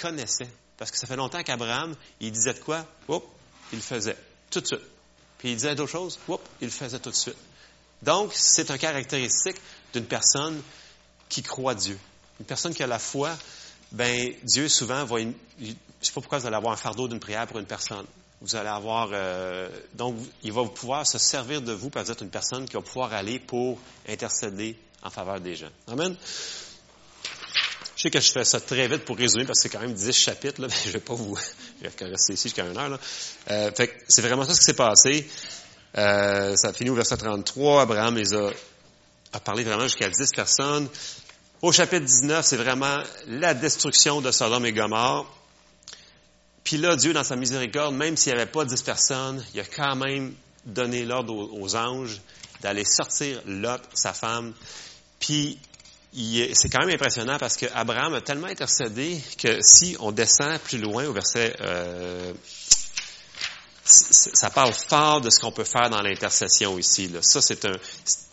[0.00, 0.50] connaissait.
[0.76, 2.84] Parce que ça fait longtemps qu'Abraham, il disait de quoi?
[3.72, 4.16] Il le faisait.
[4.50, 4.80] Tout de suite.
[5.38, 6.18] Puis il disait d'autres choses?
[6.28, 7.36] Oups, il le faisait tout de suite.
[8.02, 9.56] Donc, c'est un caractéristique
[9.92, 10.60] d'une personne
[11.28, 11.98] qui croit Dieu.
[12.40, 13.30] une personne qui a la foi,
[13.92, 15.32] ben Dieu souvent va, je ne
[16.00, 18.06] sais pas pourquoi vous allez avoir un fardeau d'une prière pour une personne.
[18.40, 22.12] Vous allez avoir, euh, donc il va pouvoir se servir de vous parce que vous
[22.12, 23.78] êtes une personne qui va pouvoir aller pour
[24.08, 25.68] intercéder en faveur des gens.
[25.88, 26.16] Amen?
[28.00, 29.92] Je sais que je fais ça très vite pour résumer parce que c'est quand même
[29.92, 31.36] 10 chapitres, là, mais je vais pas vous
[32.00, 32.88] rester ici jusqu'à une heure.
[32.88, 32.98] Là.
[33.50, 35.28] Euh, fait c'est vraiment ça ce qui s'est passé.
[35.98, 37.82] Euh, ça a fini au verset 33.
[37.82, 38.52] Abraham les a,
[39.34, 40.88] a parlé vraiment jusqu'à 10 personnes.
[41.60, 45.30] Au chapitre 19, c'est vraiment la destruction de Sodome et Gomorre.
[46.64, 49.64] Puis là, Dieu, dans sa miséricorde, même s'il n'y avait pas 10 personnes, il a
[49.64, 50.32] quand même
[50.64, 52.22] donné l'ordre aux, anges
[52.62, 54.54] d'aller sortir Lot, sa femme.
[55.18, 55.58] Puis
[56.12, 61.06] c'est quand même impressionnant parce qu'Abraham a tellement intercédé que si on descend plus loin
[61.06, 62.32] au verset euh,
[63.90, 67.08] ça parle fort de ce qu'on peut faire dans l'intercession ici.
[67.08, 67.20] Là.
[67.22, 67.66] Ça, c'est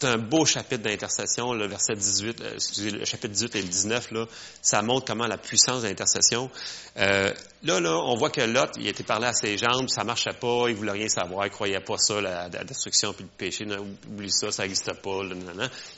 [0.03, 4.11] un, beau chapitre d'intercession, le verset 18, euh, excusez, le chapitre 18 et le 19,
[4.11, 4.25] là,
[4.61, 6.51] ça montre comment la puissance de l'intercession.
[6.97, 10.33] Euh, là, là, on voit que Lot, il était parlé à ses jambes, ça marchait
[10.39, 13.85] pas, il voulait rien savoir, il croyait pas ça, la, destruction puis le péché, non,
[14.07, 15.21] oublie ça, ça n'existe pas.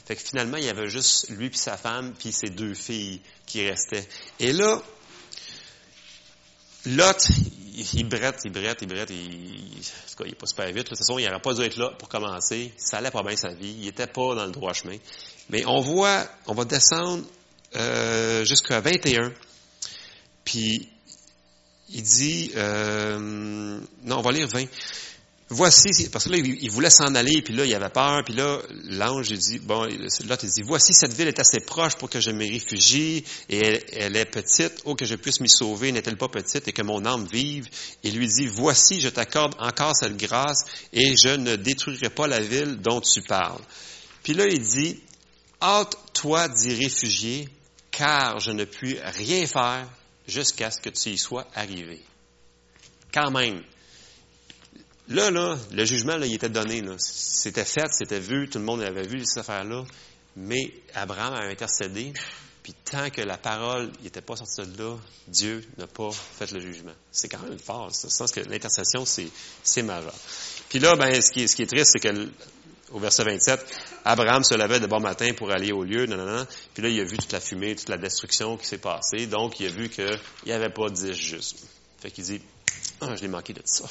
[0.06, 3.20] Fait que finalement, il y avait juste lui puis sa femme puis ses deux filles
[3.46, 4.08] qui restaient.
[4.38, 4.80] Et là,
[6.86, 7.28] Lot,
[7.94, 10.76] il brette, il brette, il brette, il, en tout cas, il pas super vite.
[10.76, 12.72] De toute façon, il n'aurait pas dû être là pour commencer.
[12.76, 13.76] Ça allait pas bien sa vie.
[13.80, 14.96] Il était pas dans le droit chemin.
[15.48, 17.24] Mais on voit, on va descendre
[17.76, 19.32] euh, jusqu'à 21.
[20.44, 20.88] Puis,
[21.90, 23.18] il dit, euh,
[24.04, 24.66] non, on va lire 20
[25.50, 28.60] voici, parce que là, il voulait s'en aller, puis là, il avait peur, puis là,
[28.84, 32.20] l'ange, il dit, bon, là, il dit, voici, cette ville est assez proche pour que
[32.20, 36.28] je me réfugie, et elle, est petite, oh, que je puisse m'y sauver, n'est-elle pas
[36.28, 37.68] petite, et que mon âme vive?
[38.04, 42.40] Et lui dit, voici, je t'accorde encore cette grâce, et je ne détruirai pas la
[42.40, 43.62] ville dont tu parles.
[44.22, 45.00] Puis là, il dit,
[45.60, 47.48] hâte-toi d'y réfugier,
[47.90, 49.88] car je ne puis rien faire
[50.28, 52.00] jusqu'à ce que tu y sois arrivé.
[53.12, 53.62] Quand même,
[55.10, 56.82] Là, là, le jugement, là, il était donné.
[56.98, 59.84] C'était fait, c'était vu, tout le monde avait vu cette affaire-là.
[60.36, 62.12] Mais Abraham a intercédé,
[62.62, 64.96] puis tant que la parole n'était pas sortie de là,
[65.26, 66.92] Dieu n'a pas fait le jugement.
[67.10, 68.06] C'est quand même fort, ça.
[68.16, 70.14] Pense que l'intercession, c'est majeur.
[70.68, 72.28] Puis là, ben, ce qui est, triste, c'est que
[72.92, 73.66] au verset 27,
[74.04, 76.06] Abraham se levait de bon matin pour aller au lieu,
[76.74, 79.26] Puis là, il a vu toute la fumée, toute la destruction qui s'est passée.
[79.26, 81.64] Donc, il a vu qu'il n'y avait pas dix justes.
[82.00, 82.40] Fait qu'il dit,
[83.00, 83.86] ah, je l'ai manqué de ça.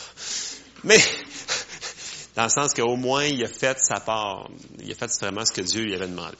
[0.84, 1.00] Mais,
[2.36, 4.50] dans le sens qu'au moins, il a fait sa part.
[4.80, 6.36] Il a fait vraiment ce que Dieu lui avait demandé.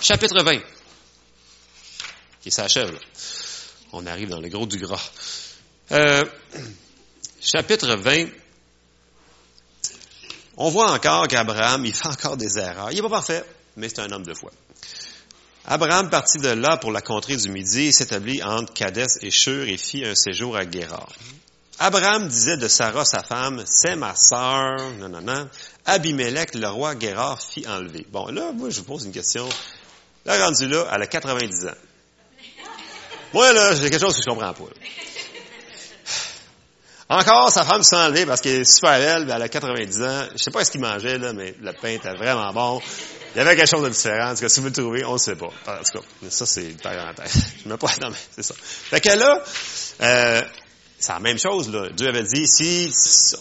[0.00, 0.60] Chapitre 20,
[2.42, 2.98] qui s'achève.
[3.92, 5.10] On arrive dans le gros du gras.
[5.92, 6.22] Euh,
[7.40, 8.26] chapitre 20,
[10.56, 12.90] on voit encore qu'Abraham, il fait encore des erreurs.
[12.90, 13.44] Il n'est pas parfait,
[13.76, 14.50] mais c'est un homme de foi.
[15.66, 19.66] Abraham partit de là pour la contrée du Midi et s'établit entre Cadès et Shur
[19.66, 21.12] et fit un séjour à Guérard.
[21.78, 25.48] Abraham disait de Sarah, sa femme, c'est ma sœur, non, non, non.
[25.86, 28.06] Abimelech, le roi Guérard, fit enlever.
[28.10, 29.48] Bon, là, moi, je vous pose une question.
[30.24, 31.74] Là, rendu là, elle a 90 ans.
[33.32, 34.64] Moi, là, j'ai quelque chose que je comprends pas.
[37.08, 40.24] Encore, sa femme s'est enlevée parce qu'elle est super belle, elle a 90 ans.
[40.32, 42.80] Je sais pas ce qu'il mangeait, là, mais le pain était vraiment bon.
[43.34, 44.30] Il y avait quelque chose de différent.
[44.30, 45.46] En tout cas, si vous le trouvez, on ne sait pas.
[45.66, 47.44] En tout cas, ça, c'est une parenthèse.
[47.64, 48.54] Je me pas, non, mais c'est ça.
[48.58, 49.42] Fait que là,
[50.00, 50.42] euh,
[51.04, 51.90] c'est la même chose, là.
[51.90, 52.88] Dieu avait dit, si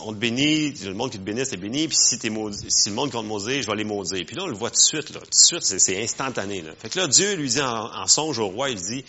[0.01, 2.95] on te bénit, le monde qui te bénit, c'est béni, puis si, maudit, si le
[2.95, 4.25] monde qui va te maudire, je vais les maudire.
[4.27, 5.21] Puis là, on le voit tout de suite, là.
[5.21, 6.71] Tout de suite, c'est instantané, là.
[6.77, 9.05] Fait que là, Dieu lui dit en, songe au roi, il dit,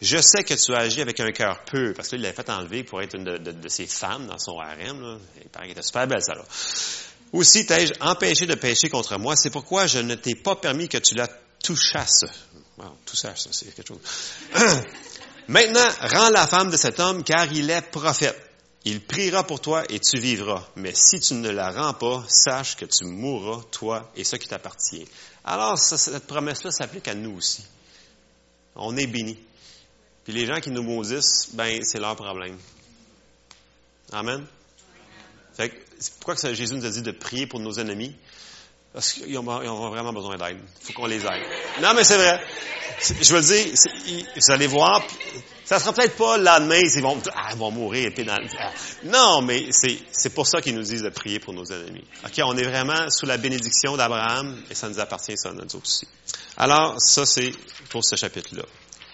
[0.00, 2.48] je sais que tu agis avec un cœur peu, parce que là, il l'avait fait
[2.48, 5.18] enlever pour être une de, ses femmes dans son harem, là.
[5.42, 6.46] Il paraît qu'elle était super belle, ça, là.
[7.34, 10.96] Aussi t'ai-je empêché de pécher contre moi, c'est pourquoi je ne t'ai pas permis que
[10.96, 11.28] tu la
[11.62, 12.24] touchasses.
[12.78, 14.00] Wow, ça, c'est quelque chose.
[15.48, 18.38] Maintenant, rends la femme de cet homme, car il est prophète.
[18.84, 20.62] Il priera pour toi et tu vivras.
[20.76, 24.46] Mais si tu ne la rends pas, sache que tu mourras, toi et ce qui
[24.46, 25.06] t'appartient.
[25.44, 27.64] Alors, cette promesse-là s'applique à nous aussi.
[28.76, 29.38] On est bénis.
[30.24, 32.58] Puis les gens qui nous maudissent, ben, c'est leur problème.
[34.12, 34.46] Amen.
[35.54, 35.74] Fait que,
[36.20, 38.14] pourquoi que Jésus nous a dit de prier pour nos ennemis?
[38.98, 40.58] Parce qu'ils ont, vraiment besoin d'aide.
[40.80, 41.44] Il faut qu'on les aide.
[41.80, 42.40] Non, mais c'est vrai.
[43.22, 43.72] Je veux dire,
[44.34, 45.04] vous allez voir,
[45.64, 48.36] ça sera peut-être pas lendemain, ils vont, ah, ils vont mourir épée dans
[49.04, 52.02] Non, mais c'est pour ça qu'ils nous disent de prier pour nos ennemis.
[52.24, 56.08] OK, on est vraiment sous la bénédiction d'Abraham et ça nous appartient, ça, nous aussi.
[56.56, 57.52] Alors, ça, c'est
[57.90, 58.64] pour ce chapitre-là.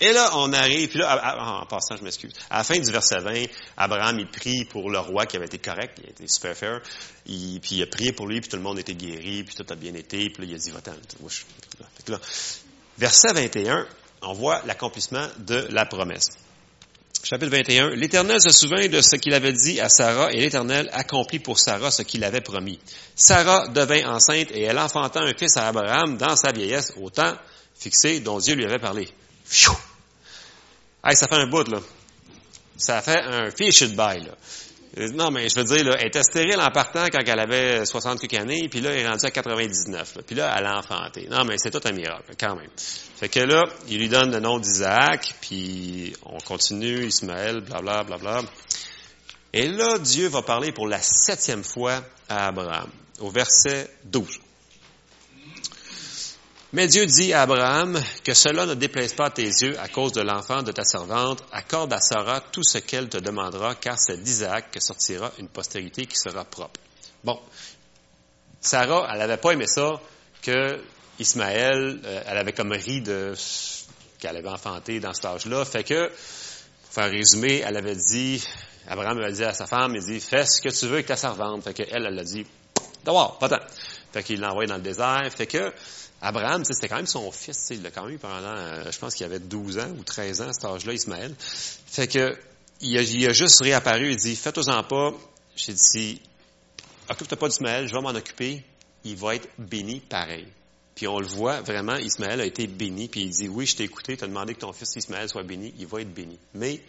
[0.05, 2.31] Et là, on arrive, puis là, en passant, je m'excuse.
[2.51, 3.47] À la fin du verset 20,
[3.79, 6.83] Abraham, il prie pour le roi qui avait été correct, il a été super fair.
[7.25, 9.75] puis il a prié pour lui, puis tout le monde était guéri, puis tout a
[9.77, 10.29] bien été.
[10.29, 10.93] Puis là, il a dit, va-t'en.
[12.99, 13.87] Verset 21,
[14.21, 16.27] on voit l'accomplissement de la promesse.
[17.23, 17.97] Chapitre 21.
[17.97, 21.91] L'Éternel se souvint de ce qu'il avait dit à Sarah et l'Éternel accomplit pour Sarah
[21.91, 22.79] ce qu'il avait promis.
[23.17, 27.33] Sarah devint enceinte et elle enfanta un fils à Abraham dans sa vieillesse au temps
[27.75, 29.09] fixé dont Dieu lui avait parlé.
[31.05, 31.81] Hey, ça fait un bout, là.
[32.77, 34.33] Ça fait un fish de bail, là.
[34.97, 37.85] Euh, non, mais je veux dire, là, elle était stérile en partant quand elle avait
[37.85, 40.17] 60 quelques années, puis là, elle est rendue à 99.
[40.17, 41.27] Là, puis là, elle a enfanté.
[41.29, 42.71] Non, mais c'est tout un miracle, quand même.
[42.77, 48.43] Fait que là, il lui donne le nom d'Isaac, puis on continue, Ismaël, blablabla, blablabla.
[48.43, 48.51] Bla.
[49.53, 52.89] Et là, Dieu va parler pour la septième fois à Abraham,
[53.21, 54.41] au verset 12.
[56.75, 60.11] Mais Dieu dit à Abraham que cela ne déplaise pas à tes yeux à cause
[60.11, 61.41] de l'enfant de ta servante.
[61.53, 66.05] Accorde à Sarah tout ce qu'elle te demandera, car c'est d'Isaac que sortira une postérité
[66.07, 66.81] qui sera propre.
[67.23, 67.39] Bon.
[68.61, 70.01] Sarah, elle n'avait pas aimé ça
[70.43, 70.83] que
[71.21, 73.35] Ismaël, euh, elle avait comme ri de
[74.19, 75.65] qu'elle avait enfanté dans cet âge-là.
[75.65, 78.45] Fait que, pour faire un résumé, elle avait dit,
[78.89, 81.15] Abraham avait dit à sa femme, il dit, fais ce que tu veux avec ta
[81.15, 81.63] servante.
[81.63, 82.45] Fait qu'elle, elle a dit,
[83.05, 83.65] d'abord, pas tant.
[84.13, 85.23] Fait qu'il l'a envoyé dans le désert.
[85.37, 85.73] Fait que,
[86.25, 89.15] Abraham, c'était quand même son fils, il l'a quand même eu pendant, euh, je pense
[89.15, 91.35] qu'il avait 12 ans ou 13 ans à cet âge-là, Ismaël.
[91.39, 92.35] Fait que,
[92.81, 92.97] il
[93.29, 95.13] a, juste réapparu, il dit, faites-en pas.
[95.55, 96.23] J'ai dit,
[97.11, 98.65] occupe-toi pas d'Ismaël, je vais m'en occuper.
[99.05, 100.49] Il va être béni pareil.
[100.95, 103.85] Puis on le voit vraiment, Ismaël a été béni, puis il dit, oui, je t'ai
[103.85, 106.39] écouté, tu as demandé que ton fils Ismaël soit béni, il va être béni.
[106.55, 106.81] Mais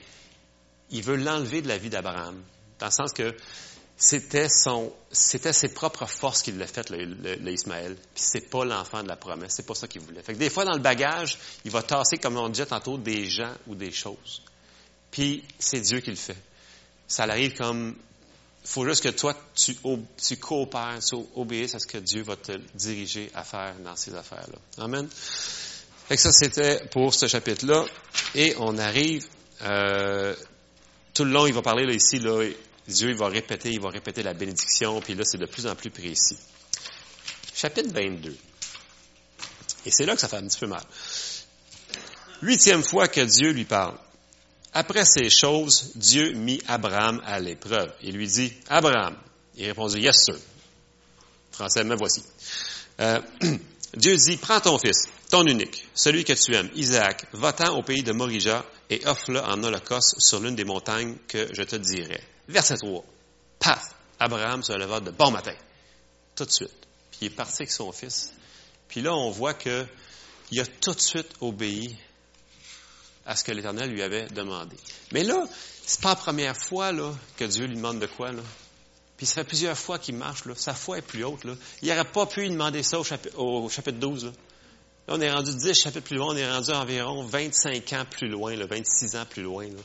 [0.91, 2.41] il veut l'enlever de la vie d'Abraham,
[2.79, 3.35] dans le sens que
[3.97, 7.95] c'était son, c'était ses propres forces qui l'a fait, le, Ismaël.
[7.95, 9.53] Puis c'est pas l'enfant de la promesse.
[9.55, 10.21] C'est pas ça qu'il voulait.
[10.21, 13.25] Fait que des fois, dans le bagage, il va tasser, comme on disait tantôt, des
[13.25, 14.41] gens ou des choses.
[15.11, 16.35] Puis c'est Dieu qui le fait.
[17.07, 17.95] Ça arrive comme,
[18.65, 19.77] faut juste que toi, tu,
[20.17, 24.13] tu coopères, tu obéisses à ce que Dieu va te diriger à faire dans ces
[24.13, 24.83] affaires-là.
[24.83, 25.07] Amen.
[25.09, 27.85] Fait que ça, c'était pour ce chapitre-là.
[28.35, 29.27] Et on arrive,
[29.61, 30.35] euh,
[31.13, 32.43] tout le long, il va parler là, ici, là,
[32.87, 35.75] Dieu il va répéter, il va répéter la bénédiction, puis là, c'est de plus en
[35.75, 36.37] plus précis.
[37.53, 38.35] Chapitre 22.
[39.85, 40.83] Et c'est là que ça fait un petit peu mal.
[42.41, 43.97] Huitième fois que Dieu lui parle.
[44.73, 47.93] Après ces choses, Dieu mit Abraham à l'épreuve.
[48.01, 49.15] Il lui dit, Abraham.
[49.55, 50.35] Il répondit, Yes, sir.
[51.51, 52.23] Français, me voici.
[52.99, 53.21] Euh,
[53.95, 58.03] Dieu dit, prends ton fils, ton unique, celui que tu aimes, Isaac, va-t'en au pays
[58.03, 62.23] de Morija et offre-le en holocauste sur l'une des montagnes que je te dirai.
[62.47, 63.03] Verset 3.
[63.59, 63.83] Paf!
[64.17, 65.55] Abraham se leva de bon matin.
[66.37, 66.71] Tout de suite.
[67.11, 68.31] Puis il est parti avec son fils.
[68.87, 69.85] Puis là, on voit que
[70.51, 71.97] il a tout de suite obéi
[73.25, 74.77] à ce que l'Éternel lui avait demandé.
[75.11, 75.45] Mais là,
[75.85, 78.31] c'est pas la première fois là, que Dieu lui demande de quoi.
[78.31, 78.41] Là.
[79.17, 80.45] Puis ça fait plusieurs fois qu'il marche.
[80.45, 80.53] Là.
[80.55, 81.43] Sa foi est plus haute.
[81.43, 81.55] Là.
[81.81, 84.27] Il n'aurait pas pu lui demander ça au chapitre, au chapitre 12.
[84.27, 84.31] Là.
[85.07, 85.15] Là.
[85.15, 86.33] on est rendu 10 chapitres plus loin.
[86.33, 89.65] On est rendu environ 25 ans plus loin, là, 26 ans plus loin.
[89.65, 89.81] Là.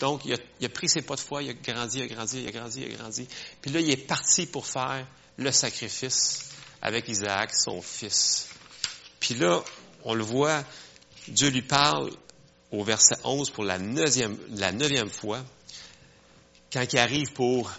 [0.00, 2.48] Donc, il a, pris ses pas de foi, il a grandi, il a grandi, il
[2.48, 3.28] a grandi, il a grandi.
[3.60, 5.06] Puis là, il est parti pour faire
[5.36, 6.50] le sacrifice
[6.82, 8.48] avec Isaac, son fils.
[9.20, 9.62] Puis là,
[10.04, 10.64] on le voit,
[11.28, 12.10] Dieu lui parle
[12.70, 15.42] au verset 11 pour la neuvième, la neuvième fois,
[16.72, 17.70] quand il arrive pour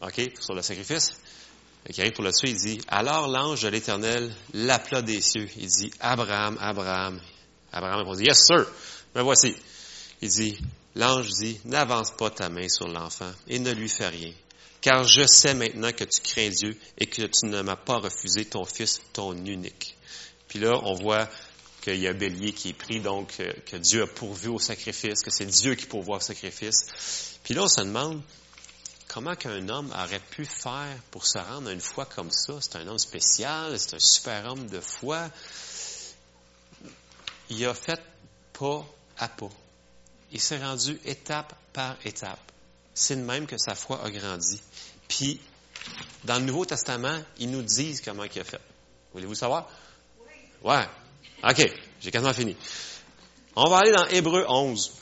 [0.00, 1.20] OK, sur le sacrifice,
[1.88, 5.48] il arrive pour le tuer, il dit, alors l'ange de l'Éternel l'appela des cieux.
[5.56, 7.20] Il dit, Abraham, Abraham.
[7.72, 8.66] Abraham répondit, Yes, sir.
[9.14, 9.54] Me voici.
[10.20, 10.58] Il dit,
[10.94, 14.32] l'ange dit, n'avance pas ta main sur l'enfant et ne lui fais rien,
[14.80, 18.44] car je sais maintenant que tu crains Dieu et que tu ne m'as pas refusé
[18.44, 19.96] ton fils, ton unique.
[20.46, 21.28] Puis là, on voit
[21.82, 23.34] qu'il y a bélier qui est pris, donc
[23.66, 27.38] que Dieu a pourvu au sacrifice, que c'est Dieu qui pourvoit au sacrifice.
[27.42, 28.22] Puis là, on se demande
[29.12, 32.54] comment qu'un homme aurait pu faire pour se rendre à une foi comme ça?
[32.60, 35.28] C'est un homme spécial, c'est un super homme de foi.
[37.50, 38.00] Il a fait
[38.52, 38.84] pas
[39.18, 39.50] à pas
[40.32, 42.40] il s'est rendu étape par étape.
[42.94, 44.60] C'est de même que sa foi a grandi.
[45.08, 45.40] Puis,
[46.24, 48.60] dans le Nouveau Testament, ils nous disent comment il a fait.
[49.12, 49.68] Voulez-vous savoir?
[50.20, 50.70] Oui.
[50.70, 50.86] Ouais.
[51.44, 51.70] OK.
[52.00, 52.56] J'ai quasiment fini.
[53.56, 54.92] On va aller dans Hébreu 11.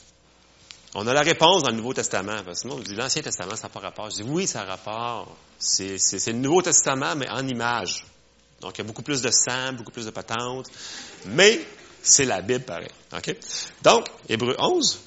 [0.93, 2.43] On a la réponse dans le Nouveau Testament.
[2.43, 4.09] Parce que sinon, on dit l'Ancien Testament, ça n'a pas rapport.
[4.09, 5.35] Je dis oui, ça a rapport.
[5.57, 8.05] C'est, le Nouveau Testament, mais en image.
[8.59, 10.67] Donc, il y a beaucoup plus de sang, beaucoup plus de patentes.
[11.25, 11.61] Mais,
[12.03, 12.89] c'est la Bible, pareil.
[13.15, 13.35] OK?
[13.83, 14.99] Donc, Hébreu 11,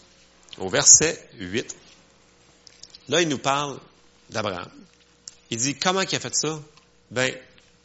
[0.59, 1.77] au verset 8,
[3.09, 3.79] là, il nous parle
[4.31, 4.71] d'Abraham.
[5.51, 6.59] Il dit, comment il a fait ça?
[7.11, 7.33] Ben,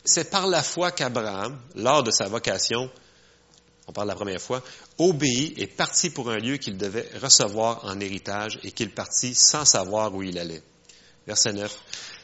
[0.05, 2.89] c'est par la foi qu'Abraham, lors de sa vocation,
[3.89, 4.61] on parle la première fois,
[4.99, 9.65] obéit et partit pour un lieu qu'il devait recevoir en héritage et qu'il partit sans
[9.65, 10.61] savoir où il allait.
[11.25, 11.75] Verset 9.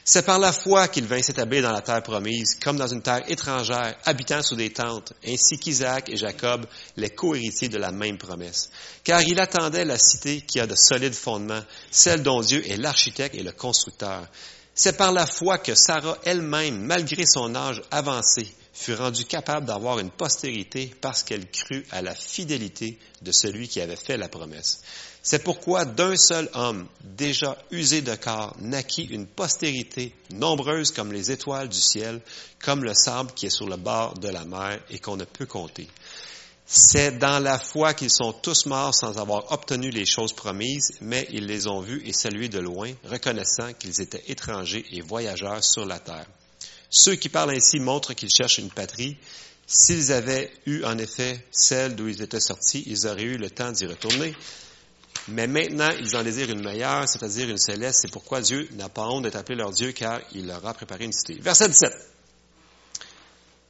[0.03, 3.23] C'est par la foi qu'il vint s'établir dans la terre promise, comme dans une terre
[3.31, 8.69] étrangère, habitant sous des tentes, ainsi qu'Isaac et Jacob, les co-héritiers de la même promesse.
[9.03, 13.33] Car il attendait la cité qui a de solides fondements, celle dont Dieu est l'architecte
[13.33, 14.27] et le constructeur.
[14.75, 19.99] C'est par la foi que Sarah elle-même, malgré son âge avancé, fut rendue capable d'avoir
[19.99, 24.81] une postérité parce qu'elle crut à la fidélité de celui qui avait fait la promesse.
[25.23, 31.31] C'est pourquoi d'un seul homme, déjà usé de corps, naquit une postérité nombreuse comme les
[31.31, 32.21] étoiles du ciel,
[32.59, 35.45] comme le sable qui est sur le bord de la mer et qu'on ne peut
[35.47, 35.87] compter.
[36.65, 41.27] C'est dans la foi qu'ils sont tous morts sans avoir obtenu les choses promises, mais
[41.31, 45.85] ils les ont vus et salués de loin, reconnaissant qu'ils étaient étrangers et voyageurs sur
[45.85, 46.25] la terre.
[46.95, 49.17] Ceux qui parlent ainsi montrent qu'ils cherchent une patrie.
[49.67, 53.73] S'ils avaient eu en effet celle d'où ils étaient sortis, ils auraient eu le temps
[53.73, 54.33] d'y retourner.
[55.27, 57.99] Mais maintenant, ils en désirent une meilleure, c'est-à-dire une céleste.
[58.03, 61.03] C'est pourquoi Dieu n'a pas honte d'être appelé leur Dieu, car il leur a préparé
[61.03, 61.33] une cité.
[61.41, 61.91] Verset 17.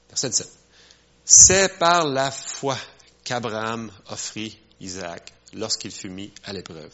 [0.09, 0.49] Verset 17.
[1.26, 2.78] C'est par la foi
[3.23, 6.91] qu'Abraham offrit Isaac lorsqu'il fut mis à l'épreuve,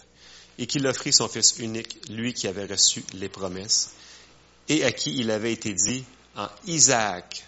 [0.58, 3.90] et qu'il offrit son fils unique, lui qui avait reçu les promesses,
[4.70, 6.06] et à qui il avait été dit,
[6.36, 7.46] en Isaac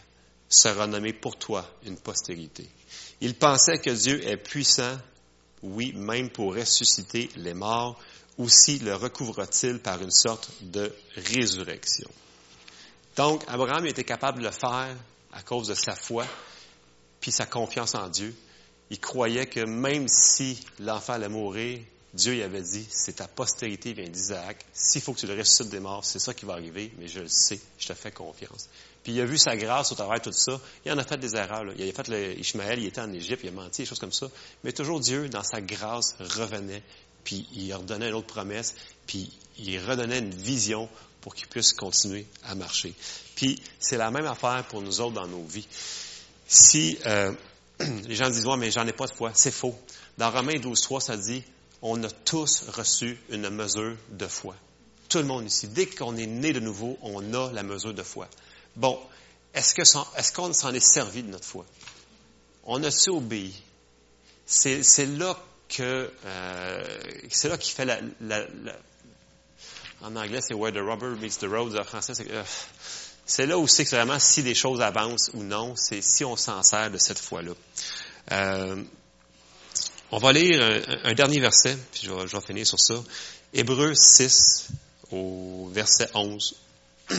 [0.49, 2.67] sera nommé pour toi une postérité.
[3.21, 4.97] Il pensait que Dieu est puissant
[5.63, 7.97] oui, même pour ressusciter les morts,
[8.37, 12.09] aussi le recouvre-t-il par une sorte de résurrection.
[13.15, 14.95] Donc, Abraham était capable de le faire
[15.31, 16.25] à cause de sa foi,
[17.19, 18.35] puis sa confiance en Dieu.
[18.89, 21.79] Il croyait que même si l'enfant allait mourir,
[22.13, 24.63] Dieu lui avait dit, c'est ta postérité vient d'Isaac.
[24.71, 27.21] S'il faut que tu le ressuscites des morts, c'est ça qui va arriver, mais je
[27.21, 28.69] le sais, je te fais confiance.
[29.03, 30.61] Puis il a vu sa grâce au travers de tout ça.
[30.85, 31.65] Il en a fait des erreurs.
[31.75, 34.27] Il a fait le il était en Égypte, il a menti, des choses comme ça.
[34.63, 36.83] Mais toujours Dieu, dans sa grâce, revenait,
[37.23, 38.75] puis il redonnait une autre promesse,
[39.07, 40.87] puis il redonnait une vision
[41.21, 42.93] pour qu'il puisse continuer à marcher.
[43.35, 45.67] Puis c'est la même affaire pour nous autres dans nos vies.
[46.47, 47.33] Si euh,
[47.79, 49.75] les gens disent, ouais, mais j'en ai pas de foi, c'est faux.
[50.17, 51.43] Dans Romains 12, 3, ça dit,
[51.83, 54.55] on a tous reçu une mesure de foi.
[55.09, 55.67] Tout le monde ici.
[55.67, 58.27] Dès qu'on est né de nouveau, on a la mesure de foi.
[58.77, 58.97] Bon,
[59.53, 59.75] est-ce
[60.33, 61.65] qu'on est s'en est servi de notre foi?
[62.65, 63.53] On a-tu obéi?
[64.45, 67.99] C'est là que euh, c'est là qu'il fait la,
[70.01, 72.43] en anglais c'est where the rubber meets the road en français c'est euh,
[73.25, 76.61] c'est là où c'est vraiment si les choses avancent ou non c'est si on s'en
[76.61, 77.53] sert de cette foi là
[78.33, 78.83] euh,
[80.13, 80.61] on va lire
[81.03, 82.93] un, dernier verset puis je vais, je finir sur ça
[83.51, 84.67] Hébreux 6
[85.11, 86.55] au verset 11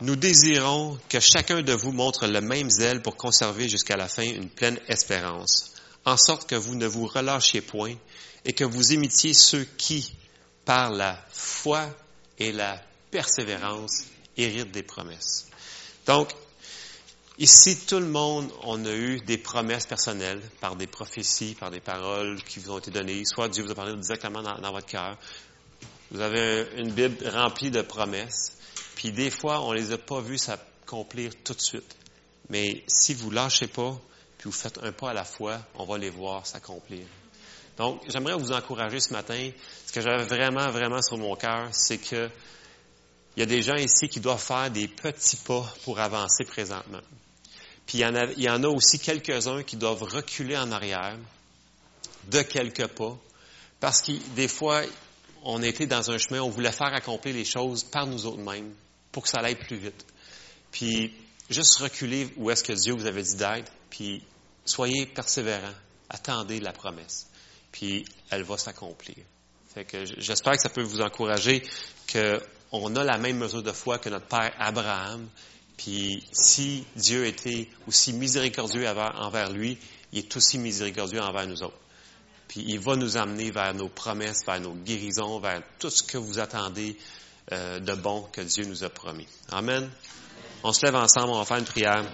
[0.00, 4.24] Nous désirons que chacun de vous montre le même zèle pour conserver jusqu'à la fin
[4.24, 5.72] une pleine espérance,
[6.04, 7.94] en sorte que vous ne vous relâchiez point
[8.44, 10.14] et que vous imitiez ceux qui,
[10.64, 11.88] par la foi
[12.38, 14.02] et la persévérance,
[14.36, 15.46] héritent des promesses.
[16.06, 16.28] Donc,
[17.38, 21.80] ici, tout le monde, on a eu des promesses personnelles par des prophéties, par des
[21.80, 23.24] paroles qui vous ont été données.
[23.24, 25.16] Soit Dieu vous a parlé directement dans, votre cœur.
[26.10, 28.56] Vous avez une Bible remplie de promesses.
[28.96, 31.96] Puis des fois, on les a pas vus s'accomplir tout de suite.
[32.48, 33.96] Mais si vous lâchez pas,
[34.38, 37.06] puis vous faites un pas à la fois, on va les voir s'accomplir.
[37.76, 39.50] Donc, j'aimerais vous encourager ce matin.
[39.86, 42.28] Ce que j'avais vraiment, vraiment sur mon cœur, c'est que
[43.36, 46.98] il y a des gens ici qui doivent faire des petits pas pour avancer présentement.
[47.88, 50.70] Puis il y en a, il y en a aussi quelques-uns qui doivent reculer en
[50.70, 51.16] arrière
[52.30, 53.16] de quelques pas,
[53.80, 54.82] parce que des fois,
[55.42, 58.74] on était dans un chemin, on voulait faire accomplir les choses par nous autres mêmes
[59.10, 60.04] pour que ça aille plus vite.
[60.70, 61.14] Puis,
[61.48, 64.22] juste reculer où est-ce que Dieu vous avait dit d'être, puis
[64.66, 65.72] soyez persévérants,
[66.10, 67.26] attendez la promesse,
[67.72, 69.16] puis elle va s'accomplir.
[69.72, 71.62] Fait que j'espère que ça peut vous encourager
[72.12, 75.26] qu'on a la même mesure de foi que notre père Abraham,
[75.78, 79.78] puis si Dieu était aussi miséricordieux envers lui,
[80.12, 81.78] il est aussi miséricordieux envers nous autres.
[82.48, 86.18] Puis il va nous amener vers nos promesses, vers nos guérisons, vers tout ce que
[86.18, 86.96] vous attendez
[87.52, 89.28] euh, de bon que Dieu nous a promis.
[89.50, 89.88] Amen.
[90.64, 92.04] On se lève ensemble, on va faire une prière.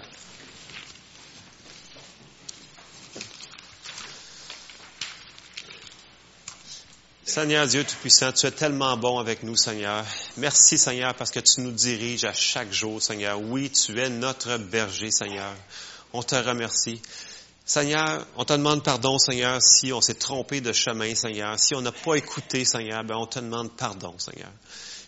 [7.35, 10.05] Seigneur Dieu Tout-Puissant, tu es tellement bon avec nous, Seigneur.
[10.37, 13.41] Merci, Seigneur, parce que tu nous diriges à chaque jour, Seigneur.
[13.41, 15.53] Oui, tu es notre berger, Seigneur.
[16.13, 17.01] On te remercie.
[17.65, 21.59] Seigneur, on te demande pardon, Seigneur, si on s'est trompé de chemin, Seigneur.
[21.59, 24.51] Si on n'a pas écouté, Seigneur, ben on te demande pardon, Seigneur.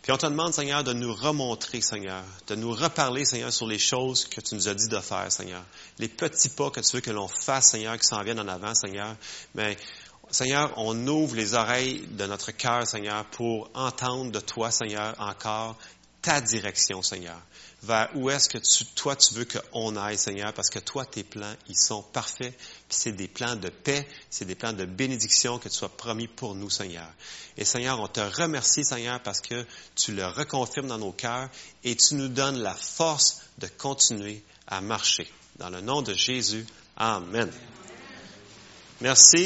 [0.01, 3.79] Puis on te demande, Seigneur, de nous remontrer, Seigneur, de nous reparler, Seigneur, sur les
[3.79, 5.63] choses que tu nous as dit de faire, Seigneur.
[5.97, 8.73] Les petits pas que tu veux que l'on fasse, Seigneur, qui s'en viennent en avant,
[8.75, 9.15] Seigneur.
[9.55, 9.77] Mais
[10.29, 15.77] Seigneur, on ouvre les oreilles de notre cœur, Seigneur, pour entendre de toi, Seigneur, encore
[16.21, 17.39] ta direction, Seigneur.
[17.83, 18.57] Vers où est-ce que
[18.95, 22.97] toi, tu veux qu'on aille, Seigneur, parce que toi, tes plans, ils sont parfaits, puis
[22.97, 26.55] c'est des plans de paix, c'est des plans de bénédiction que tu as promis pour
[26.55, 27.09] nous, Seigneur.
[27.55, 29.65] Et Seigneur, on te remercie, Seigneur, parce que
[29.95, 31.49] tu le reconfirmes dans nos cœurs
[31.83, 35.31] et tu nous donnes la force de continuer à marcher.
[35.57, 36.65] Dans le nom de Jésus,
[36.99, 37.51] Amen.
[39.01, 39.45] Merci.